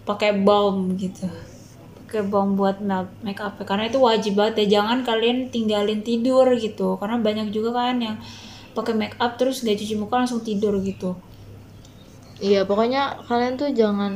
[0.08, 1.28] pakai balm gitu.
[2.08, 2.80] Pakai balm buat
[3.26, 4.80] make up karena itu wajib banget ya.
[4.80, 6.96] Jangan kalian tinggalin tidur gitu.
[6.96, 8.16] Karena banyak juga kan yang
[8.72, 11.20] pakai make up terus gak cuci muka langsung tidur gitu.
[12.46, 14.12] Iya pokoknya kalian tuh jangan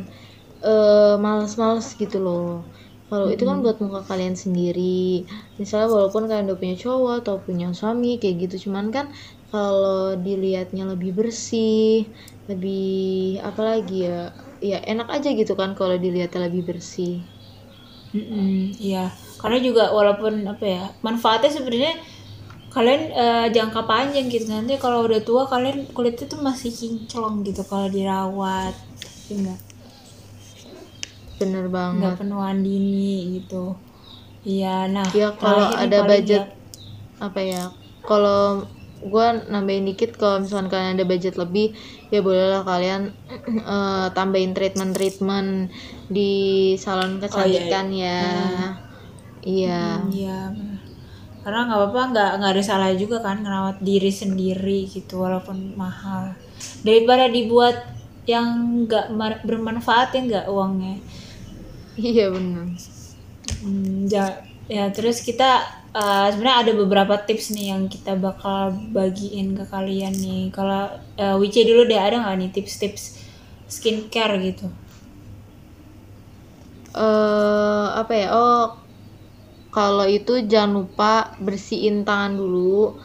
[0.65, 2.41] eh, males-males gitu loh.
[3.09, 4.81] Kalau itu kan buat muka kalian sendiri.
[5.59, 9.05] Misalnya walaupun kalian udah punya cowok atau punya suami kayak gitu, cuman kan
[9.51, 9.95] kalau
[10.25, 11.81] dilihatnya lebih bersih,
[12.49, 12.77] lebih
[13.47, 14.11] apa lagi ya?
[14.69, 17.11] Ya enak aja gitu kan kalau dilihatnya lebih bersih.
[18.11, 18.99] Mm-mm, iya,
[19.39, 21.93] karena juga walaupun apa ya manfaatnya sebenarnya
[22.71, 27.61] kalian eh, jangka panjang gitu nanti kalau udah tua kalian kulitnya tuh masih kinclong gitu
[27.67, 28.71] kalau dirawat,
[29.27, 29.59] enggak
[31.35, 31.99] Bener banget.
[31.99, 33.75] nggak penuaan dini gitu.
[34.41, 36.53] Iya, nah Ya kalau ada budget ya-
[37.21, 37.63] apa ya?
[38.01, 38.65] Kalau
[39.01, 41.73] gua nambahin dikit kalau misalkan kalian ada budget lebih
[42.13, 43.13] ya bolehlah kalian
[43.57, 45.73] eh, tambahin treatment-treatment
[46.09, 46.31] di
[46.77, 48.21] salon kecantikan ya.
[49.41, 49.81] Iya.
[50.13, 50.70] Iya, bener.
[51.43, 56.23] Karena nggak apa-apa nggak nggak ada salah juga kan ngerawat diri sendiri gitu walaupun mahal
[56.87, 57.75] daripada dibuat
[58.33, 58.47] yang
[58.85, 60.95] nggak ma- bermanfaat ya nggak uangnya.
[61.97, 62.67] Iya benar.
[63.61, 64.41] Hmm, ja-
[64.75, 65.49] ya terus kita
[66.01, 68.59] uh, sebenarnya ada beberapa tips nih yang kita bakal
[68.97, 70.41] bagiin ke kalian nih.
[70.55, 70.81] Kalau
[71.23, 73.03] uh, Wice dulu deh ada nggak nih tips-tips
[73.75, 74.67] skincare gitu?
[76.95, 78.27] eh apa ya?
[78.35, 78.63] Oh,
[79.75, 81.11] kalau itu jangan lupa
[81.45, 82.99] bersihin tangan dulu.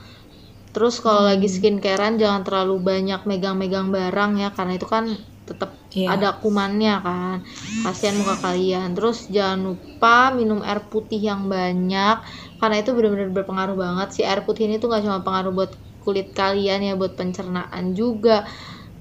[0.74, 5.04] Terus kalau lagi skincarean jangan terlalu banyak megang-megang barang ya karena itu kan
[5.48, 6.10] tetap Iya.
[6.12, 7.36] ada kumannya kan.
[7.82, 8.88] Kasihan muka kalian.
[8.96, 12.16] Terus jangan lupa minum air putih yang banyak
[12.60, 14.08] karena itu benar-benar berpengaruh banget.
[14.16, 15.72] Si air putih ini tuh nggak cuma pengaruh buat
[16.04, 18.44] kulit kalian ya, buat pencernaan juga.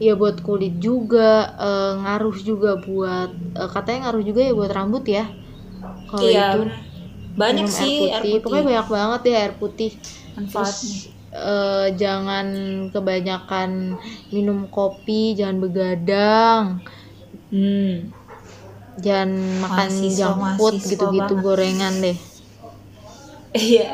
[0.06, 5.04] Ya buat kulit juga, eh, ngaruh juga buat eh, katanya ngaruh juga ya buat rambut
[5.18, 5.24] ya.
[6.10, 6.58] Kalau Iya, itu.
[7.36, 9.92] Banyak minum sih air putih, Pokoknya banyak banget ya air putih.
[10.34, 10.96] manfaatnya.
[11.32, 12.48] eh, jangan
[12.90, 16.64] kebanyakan minum kopi, jangan begadang,
[17.48, 18.08] Hmm.
[18.98, 19.30] jangan
[19.60, 21.44] makan Mahasiswa- junk food mahasiswa gitu-gitu banget.
[21.44, 22.18] gorengan deh.
[23.54, 23.88] Iya.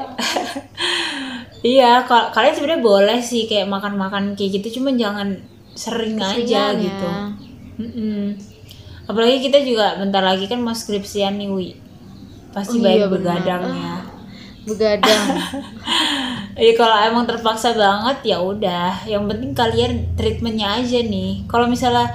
[1.62, 5.30] iya, kal- kalian sebenarnya boleh sih kayak makan-makan kayak gitu, cuman jangan
[5.72, 6.84] sering aja Keseringan ya.
[6.84, 7.10] gitu.
[7.80, 8.22] Mm-mm.
[9.04, 11.70] Apalagi kita juga bentar lagi kan mau skripsian nih, Wi.
[12.52, 13.40] Pasti Oh iya, benar.
[13.40, 13.94] begadangnya.
[14.68, 15.26] Begadang.
[16.52, 19.08] Iya kalau emang terpaksa banget ya udah.
[19.08, 21.48] Yang penting kalian treatmentnya aja nih.
[21.48, 22.12] Kalau misalnya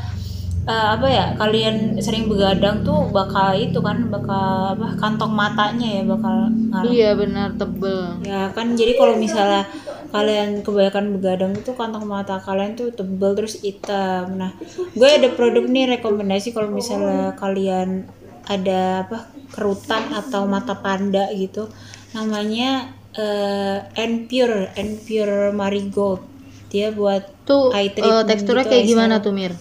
[0.68, 6.02] eh, apa ya kalian sering begadang tuh bakal itu kan bakal apa kantong matanya ya
[6.04, 6.90] bakal ngaruh.
[6.92, 8.20] iya benar tebel.
[8.22, 9.64] Ya kan jadi kalau misalnya
[10.12, 14.36] kalian kebanyakan begadang itu kantong mata kalian tuh tebel terus hitam.
[14.36, 14.52] Nah,
[14.94, 18.04] gue ada produk nih rekomendasi kalau misalnya kalian
[18.46, 21.68] ada apa kerutan atau mata panda gitu.
[22.14, 26.22] Namanya eh Enpure, Enpure Marigold.
[26.70, 29.54] Dia buat Tuh Eye eh, treatment teksturnya gitu, kayak eye gimana tuh Mir?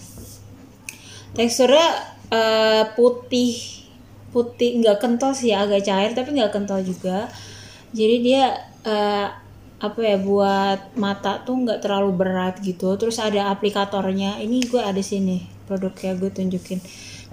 [1.36, 1.88] teksturnya
[2.32, 3.54] eh, putih
[4.32, 7.28] putih nggak kental sih agak cair tapi nggak kental juga
[7.92, 8.44] jadi dia
[8.88, 9.28] eh,
[9.76, 15.04] apa ya buat mata tuh nggak terlalu berat gitu terus ada aplikatornya ini gue ada
[15.04, 16.80] sini produknya gue tunjukin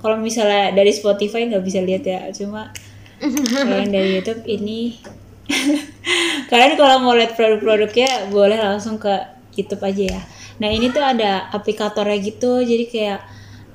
[0.04, 2.76] kalau misalnya dari Spotify nggak bisa lihat ya cuma
[3.24, 4.99] kalau yang dari YouTube ini.
[6.51, 9.12] Kalian kalau mau lihat produk-produknya boleh langsung ke
[9.56, 10.22] YouTube aja ya.
[10.60, 13.20] Nah ini tuh ada aplikatornya gitu jadi kayak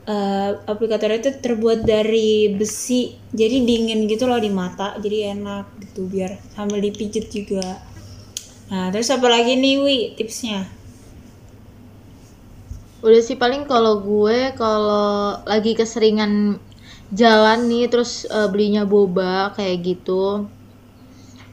[0.08, 6.08] eh, aplikatornya itu terbuat dari besi jadi dingin gitu loh di mata jadi enak gitu
[6.08, 7.80] biar sambil dipijit juga.
[8.68, 10.68] Nah terus apa lagi nih Wi tipsnya
[13.06, 15.06] Udah sih paling kalau gue kalau
[15.50, 16.32] lagi keseringan
[17.20, 19.24] jalan nih terus eh, belinya boba
[19.56, 20.10] kayak gitu.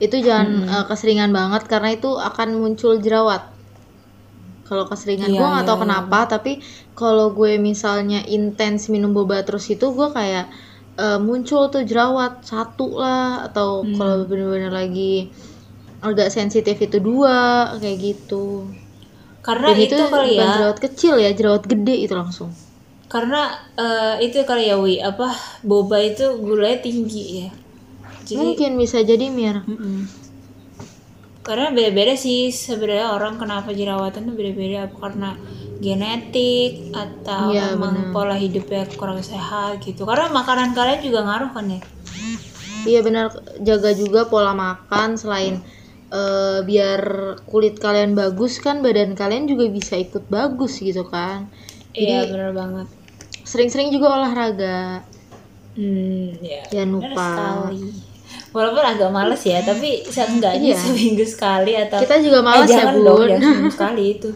[0.05, 3.41] Itu jangan eh, keseringan banget karena itu akan muncul jerawat.
[4.67, 6.51] Kalau keseringan Iya, gue nggak tahu iya, kenapa tapi
[6.99, 10.43] kalau gue misalnya intens minum boba terus itu gue kayak
[11.01, 13.95] eh, muncul tuh jerawat satu lah atau Hmm.
[13.95, 15.01] kalau bener-bener lagi
[16.07, 17.35] agak sensitif itu dua
[17.81, 18.35] kayak gitu
[19.45, 20.47] karena Dan itu, kali bukan ya.
[20.57, 22.49] jerawat kecil ya jerawat gede itu langsung.
[23.13, 23.41] Karena
[23.77, 25.27] eh, itu kali ya wi apa
[25.61, 27.49] boba itu gulanya tinggi ya.
[28.25, 29.61] Jadi mungkin bisa jadi mir.
[29.63, 29.97] Mm-mm.
[31.45, 34.89] karena beda-beda sih sebenarnya orang kenapa jerawatan tuh beda-beda.
[34.89, 35.29] Apa karena
[35.77, 38.13] genetik atau Iya, memang benar.
[38.15, 40.09] pola hidupnya kurang sehat gitu.
[40.09, 41.81] Karena makanan kalian juga ngaruh kan ya?
[42.85, 43.29] Iya benar.
[43.61, 45.61] Jaga juga pola makan selain
[46.15, 47.01] eh, biar
[47.43, 51.51] kulit kalian bagus kan badan kalian juga bisa ikut bagus gitu kan.
[51.91, 52.87] iya Jadi benar banget
[53.43, 55.03] sering-sering juga olahraga.
[55.75, 57.29] hmm ya Jangan lupa.
[58.51, 60.77] walaupun agak males ya tapi seenggaknya Iya.
[60.77, 63.27] seminggu sekali atau Kita juga eh, malas ya jangan dong bun.
[63.29, 64.29] jangan seminggu sekali itu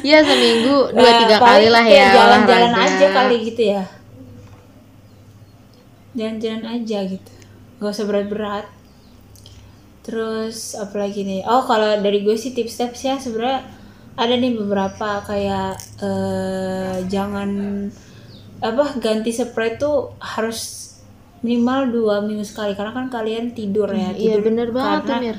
[0.00, 3.82] Iya seminggu dua Eh, tiga paling kali lah ya jalan-jalan aja kali gitu ya
[6.10, 7.32] jalan-jalan aja gitu
[7.78, 8.66] gak usah berat-berat
[10.10, 13.62] terus apa lagi nih oh kalau dari gue sih tips-tips ya sebenarnya
[14.16, 17.50] ada nih beberapa kayak eh, jangan
[18.60, 20.90] apa ganti spray tuh harus
[21.40, 25.22] minimal dua minggu sekali karena kan kalian tidur ya Iya tidur bener banget tuh karena-
[25.24, 25.38] Mir.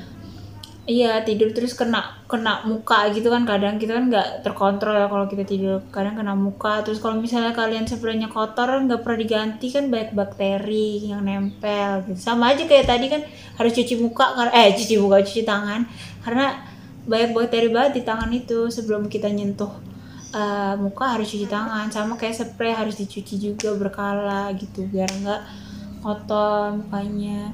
[0.81, 5.25] Iya tidur terus kena kena muka gitu kan kadang kita kan nggak terkontrol ya kalau
[5.29, 5.77] kita tidur.
[5.93, 11.05] Kadang kena muka terus kalau misalnya kalian spraynya kotor nggak pernah diganti kan banyak bakteri
[11.13, 12.17] yang nempel gitu.
[12.17, 13.21] Sama aja kayak tadi kan
[13.61, 15.85] harus cuci muka kar- eh cuci muka cuci tangan.
[16.25, 16.45] Karena
[17.05, 19.69] banyak bakteri banget di tangan itu sebelum kita nyentuh
[20.33, 21.93] eh, muka harus cuci tangan.
[21.93, 25.41] Sama kayak spray harus dicuci juga berkala gitu biar nggak
[26.01, 27.53] kotor mukanya.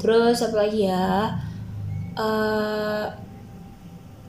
[0.00, 1.36] Terus apa lagi ya
[2.14, 3.06] eh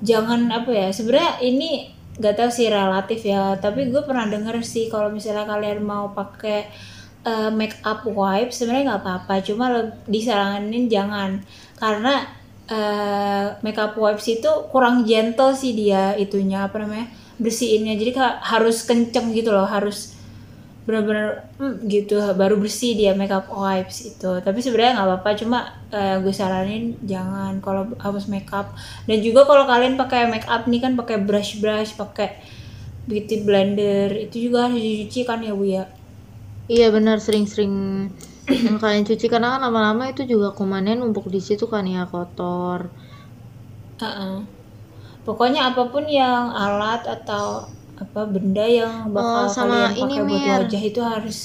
[0.05, 4.87] jangan apa ya sebenarnya ini nggak tahu sih relatif ya tapi gue pernah denger sih
[4.87, 6.71] kalau misalnya kalian mau pakai
[7.27, 9.65] eh, make up wipe sebenarnya nggak apa-apa cuma
[10.07, 11.43] disaranin jangan
[11.75, 12.23] karena
[12.71, 18.87] eh, make up wipes itu kurang gentle sih dia itunya apa namanya bersihinnya jadi harus
[18.87, 20.14] kenceng gitu loh harus
[20.85, 25.59] benar-benar hmm, gitu baru bersih dia makeup wipes itu tapi sebenarnya nggak apa-apa cuma
[25.89, 28.69] eh, gue saranin jangan kalau hapus makeup
[29.09, 32.37] dan juga kalau kalian pakai makeup nih kan pakai brush brush pakai
[33.09, 35.85] beauty blender itu juga harus dicuci kan ya bu ya
[36.65, 37.73] Iya benar sering-sering
[38.65, 42.79] yang kalian cuci karena kan lama-lama itu juga kumannya numpuk di situ kan ya kotor.
[44.01, 44.35] Heeh.
[45.27, 47.45] pokoknya apa pun yang alat atau
[48.03, 50.57] apa benda yang bakal Oh, sama kalian pakai ini, buat Mir.
[50.57, 51.37] wajah itu harus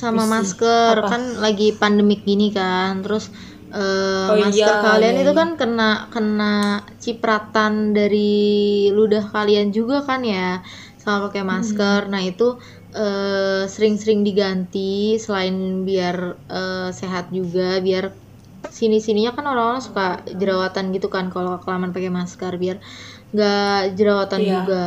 [0.00, 0.30] sama Bersih.
[0.32, 1.08] masker Apa?
[1.10, 3.24] kan lagi pandemik gini kan terus
[3.72, 5.38] eh, Oh masker iya, kalian iya, itu iya.
[5.40, 5.84] kan kena
[6.14, 6.52] kena
[7.02, 8.28] cipratan dari
[8.96, 10.60] ludah kalian juga kan ya
[11.02, 12.44] sama pakai masker nah itu
[13.02, 15.56] eh, sering-sering diganti selain
[15.88, 16.16] biar
[16.58, 18.04] eh, sehat juga biar
[18.78, 20.06] sini sininya kan orang-orang suka
[20.40, 22.76] jerawatan gitu kan kalau kelamaan pakai masker biar
[23.30, 24.50] nggak jerawatan Iya.
[24.52, 24.84] juga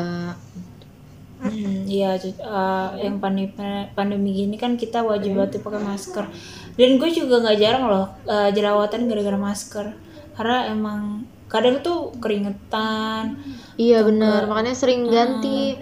[1.42, 3.50] Hmm, iya, eh, yang pandemi
[3.98, 6.30] pandemi gini kan kita wajib banget pakai masker.
[6.78, 9.90] Dan gue juga nggak jarang loh eh, jerawatan gara-gara masker.
[10.38, 13.42] Karena emang kadang tuh keringetan,
[13.76, 15.76] iya bener makanya sering ganti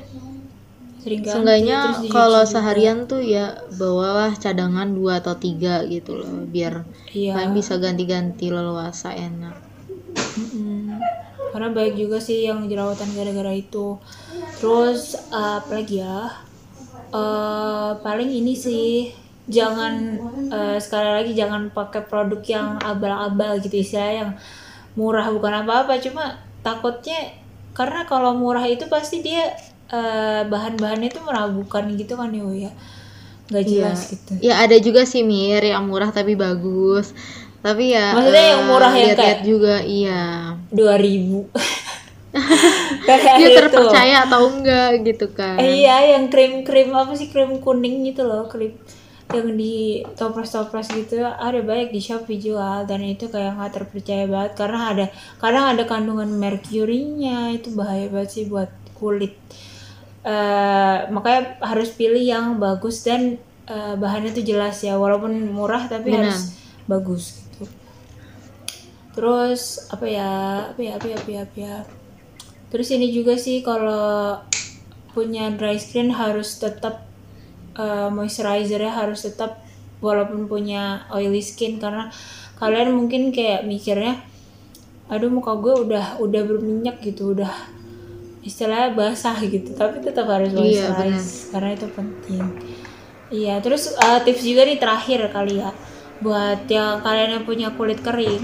[0.97, 1.79] sering ganti, Seenggaknya
[2.09, 7.37] kalau seharian tuh ya bawalah cadangan dua atau tiga gitu loh biar Iya.
[7.37, 9.59] kalian bisa ganti-ganti leluasa enak.
[11.49, 13.97] Karena baik juga sih yang jerawatan gara-gara itu.
[14.57, 16.29] Terus eh, apa lagi ya?
[17.09, 19.09] Eh, paling ini sih
[19.49, 19.93] jangan
[20.53, 24.31] eh, sekali lagi jangan pakai produk yang abal-abal gitu istilah yang
[24.93, 27.33] murah bukan apa-apa cuma takutnya
[27.73, 29.57] karena kalau murah itu pasti dia
[29.89, 32.71] eh, bahan-bahannya itu meragukan gitu kan ya ya
[33.49, 37.17] nggak jelas gitu Ya ada juga sih Mir yang murah tapi bagus.
[37.65, 40.53] Tapi ya Maksudnya yang eh, murah yang kayak- juga iya.
[40.69, 41.49] Dua ribu
[43.09, 43.57] kayak Dia itu.
[43.57, 45.57] terpercaya atau enggak gitu kan.
[45.57, 48.77] Eh, iya, yang krim-krim apa sih krim kuning gitu loh, krim
[49.29, 54.57] yang di toples-toples gitu ada banyak di Shopee jual dan itu kayak nggak terpercaya banget
[54.57, 55.05] karena ada
[55.37, 59.37] kadang ada kandungan merkurinya itu bahaya banget sih buat kulit.
[60.25, 63.37] Eh, makanya harus pilih yang bagus dan
[63.69, 66.33] eh, bahannya tuh jelas ya walaupun murah tapi Benar.
[66.33, 66.57] harus
[66.89, 67.69] bagus gitu.
[69.19, 70.31] Terus apa ya
[70.71, 71.75] apa ya apa ya apa ya, apa ya.
[72.71, 74.39] Terus ini juga sih kalau
[75.11, 77.03] punya dry skin harus tetap
[77.75, 79.59] uh, moisturizernya harus tetap
[79.99, 82.07] walaupun punya oily skin karena
[82.55, 84.23] kalian mungkin kayak mikirnya
[85.11, 87.51] aduh muka gue udah udah berminyak gitu udah
[88.45, 90.61] istilahnya basah gitu tapi tetap harus Iya,
[90.93, 92.43] moisturize karena itu penting
[93.29, 95.69] Iya, terus uh, tips juga nih terakhir kali ya
[96.19, 98.41] buat yang kalian yang punya kulit kering.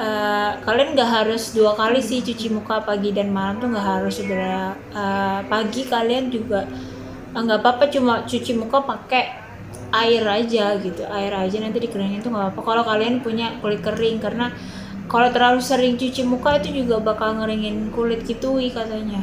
[0.00, 4.16] Uh, kalian nggak harus dua kali sih cuci muka pagi dan malam tuh nggak harus
[4.16, 6.64] sebenarnya uh, pagi kalian juga
[7.36, 9.28] uh, nggak apa-apa cuma cuci muka pakai
[9.92, 11.04] air aja gitu.
[11.04, 12.60] Air aja nanti dikeringin tuh nggak apa-apa.
[12.64, 14.48] Kalau kalian punya kulit kering karena
[15.04, 19.20] kalau terlalu sering cuci muka itu juga bakal ngeringin kulit gitu katanya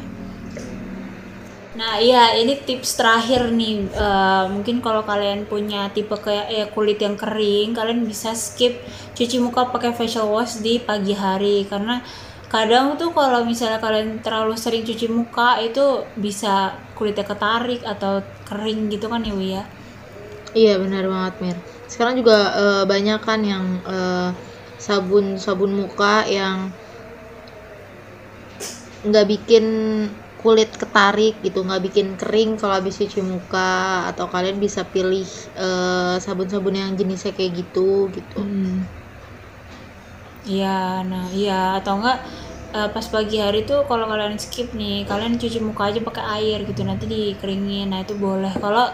[1.77, 6.97] Nah iya ini tips terakhir nih uh, mungkin kalau kalian punya tipe kayak eh, kulit
[6.97, 8.81] yang kering kalian bisa skip
[9.13, 12.01] cuci muka pakai facial wash di pagi hari karena
[12.49, 18.89] kadang tuh kalau misalnya kalian terlalu sering cuci muka itu bisa kulitnya ketarik atau kering
[18.89, 19.63] gitu kan ya ya
[20.57, 21.57] Iya benar banget Mir.
[21.85, 24.33] Sekarang juga uh, banyak kan yang uh,
[24.81, 26.73] sabun sabun muka yang
[29.05, 29.65] nggak bikin
[30.47, 35.27] kulit ketarik gitu nggak bikin kering kalau habis cuci muka atau kalian bisa pilih
[35.65, 38.39] eh, sabun-sabun yang jenisnya kayak gitu gitu.
[38.39, 38.87] Hmm.
[40.47, 42.17] iya nah iya atau enggak
[42.77, 46.57] uh, pas pagi hari tuh kalau kalian skip nih kalian cuci muka aja pakai air
[46.69, 48.53] gitu nanti dikeringin nah itu boleh.
[48.63, 48.85] Kalau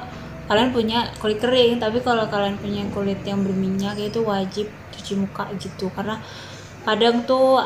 [0.50, 5.44] kalian punya kulit kering tapi kalau kalian punya kulit yang berminyak itu wajib cuci muka
[5.64, 5.90] gitu.
[5.96, 6.16] Karena
[6.88, 7.64] kadang tuh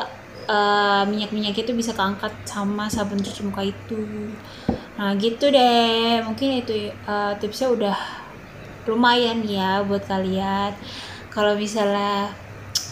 [0.48, 4.00] uh, minyak-minyak itu bisa keangkat sama sabun cuci muka itu.
[4.98, 6.24] Nah gitu deh.
[6.24, 7.96] Mungkin itu uh, tipsnya udah
[8.88, 10.72] lumayan ya buat kalian.
[11.28, 12.32] Kalau misalnya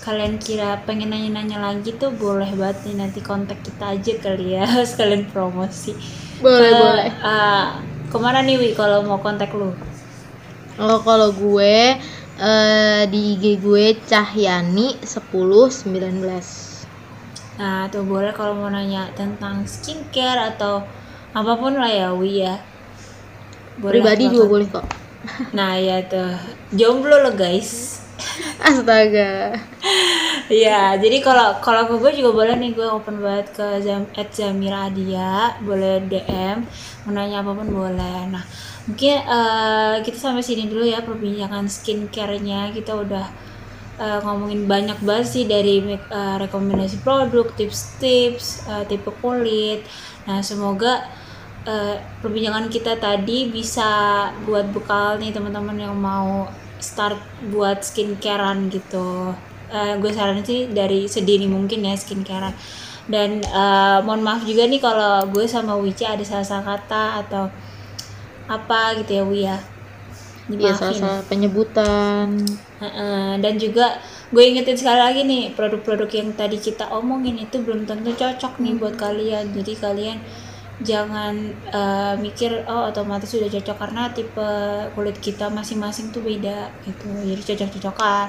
[0.07, 4.69] kalian kira pengen nanya-nanya lagi tuh boleh banget nih nanti kontak kita aja kali ya.
[4.91, 5.97] Sekalian promosi.
[6.39, 7.09] Boleh Ke, boleh.
[7.25, 7.81] uh,
[8.13, 9.73] ke mana nih Wi kalau mau kontak lu?
[10.77, 11.97] Oh kalau gue
[12.37, 16.76] uh, di IG gue Cahyani 1019
[17.57, 20.85] Nah, tuh boleh kalau mau nanya tentang skincare atau
[21.33, 22.61] apa pun lah ya, Wi ya.
[23.81, 24.87] Boleh Pribadi juga boleh kok.
[25.57, 26.37] Nah, ya tuh.
[26.77, 28.01] Jomblo lo, guys.
[28.69, 29.57] Astaga.
[30.53, 34.33] ya, jadi kalau kalau ke gue juga boleh nih gue open banget ke Zam at
[34.33, 36.65] Zamira Adia, boleh DM,
[37.05, 38.29] mau nanya apa pun boleh.
[38.33, 38.45] Nah,
[38.89, 42.73] mungkin uh, kita sampai sini dulu ya perbincangan skincare-nya.
[42.73, 43.46] Kita udah
[44.01, 45.83] uh, ngomongin banyak banget sih dari
[46.13, 49.85] uh, rekomendasi produk, tips-tips, uh, tipe kulit.
[50.29, 51.07] Nah, semoga
[51.65, 53.89] uh, perbincangan kita tadi bisa
[54.45, 57.19] buat bekal nih teman-teman yang mau start
[57.51, 59.33] buat skincarean gitu.
[59.67, 62.55] Uh, gue saranin sih dari sedini mungkin ya skincarean.
[63.07, 67.45] Dan uh, mohon maaf juga nih kalau gue sama Wici ada salah-salah kata atau
[68.47, 69.59] apa gitu ya Wi ya
[70.47, 71.03] dimaafin.
[71.03, 72.43] Ya, penyebutan.
[72.79, 73.99] Uh, dan juga
[74.31, 78.75] gue ingetin sekali lagi nih produk-produk yang tadi kita omongin itu belum tentu cocok nih
[78.79, 79.55] buat kalian.
[79.55, 80.19] Jadi kalian
[80.85, 84.51] jangan uh, mikir oh otomatis sudah cocok karena tipe
[84.93, 87.09] kulit kita masing-masing tuh beda gitu.
[87.25, 88.27] Jadi cocok-cocokan.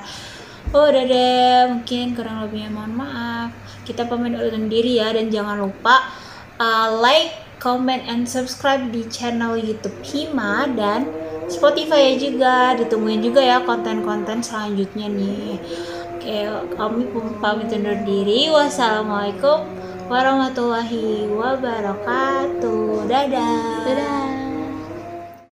[0.75, 3.55] Oh udah deh mungkin kurang lebihnya mohon maaf.
[3.87, 6.11] Kita pamit undur diri ya dan jangan lupa
[6.59, 11.07] uh, like, comment, and subscribe di channel YouTube Hima dan
[11.47, 15.59] Spotify ya juga ditungguin juga ya konten-konten selanjutnya nih.
[16.15, 16.43] Oke
[16.75, 17.07] kami
[17.39, 18.51] pamit undur diri.
[18.51, 19.63] Wassalamualaikum
[20.11, 23.07] warahmatullahi wabarakatuh.
[23.07, 23.83] Dadah.
[23.87, 24.46] Dadah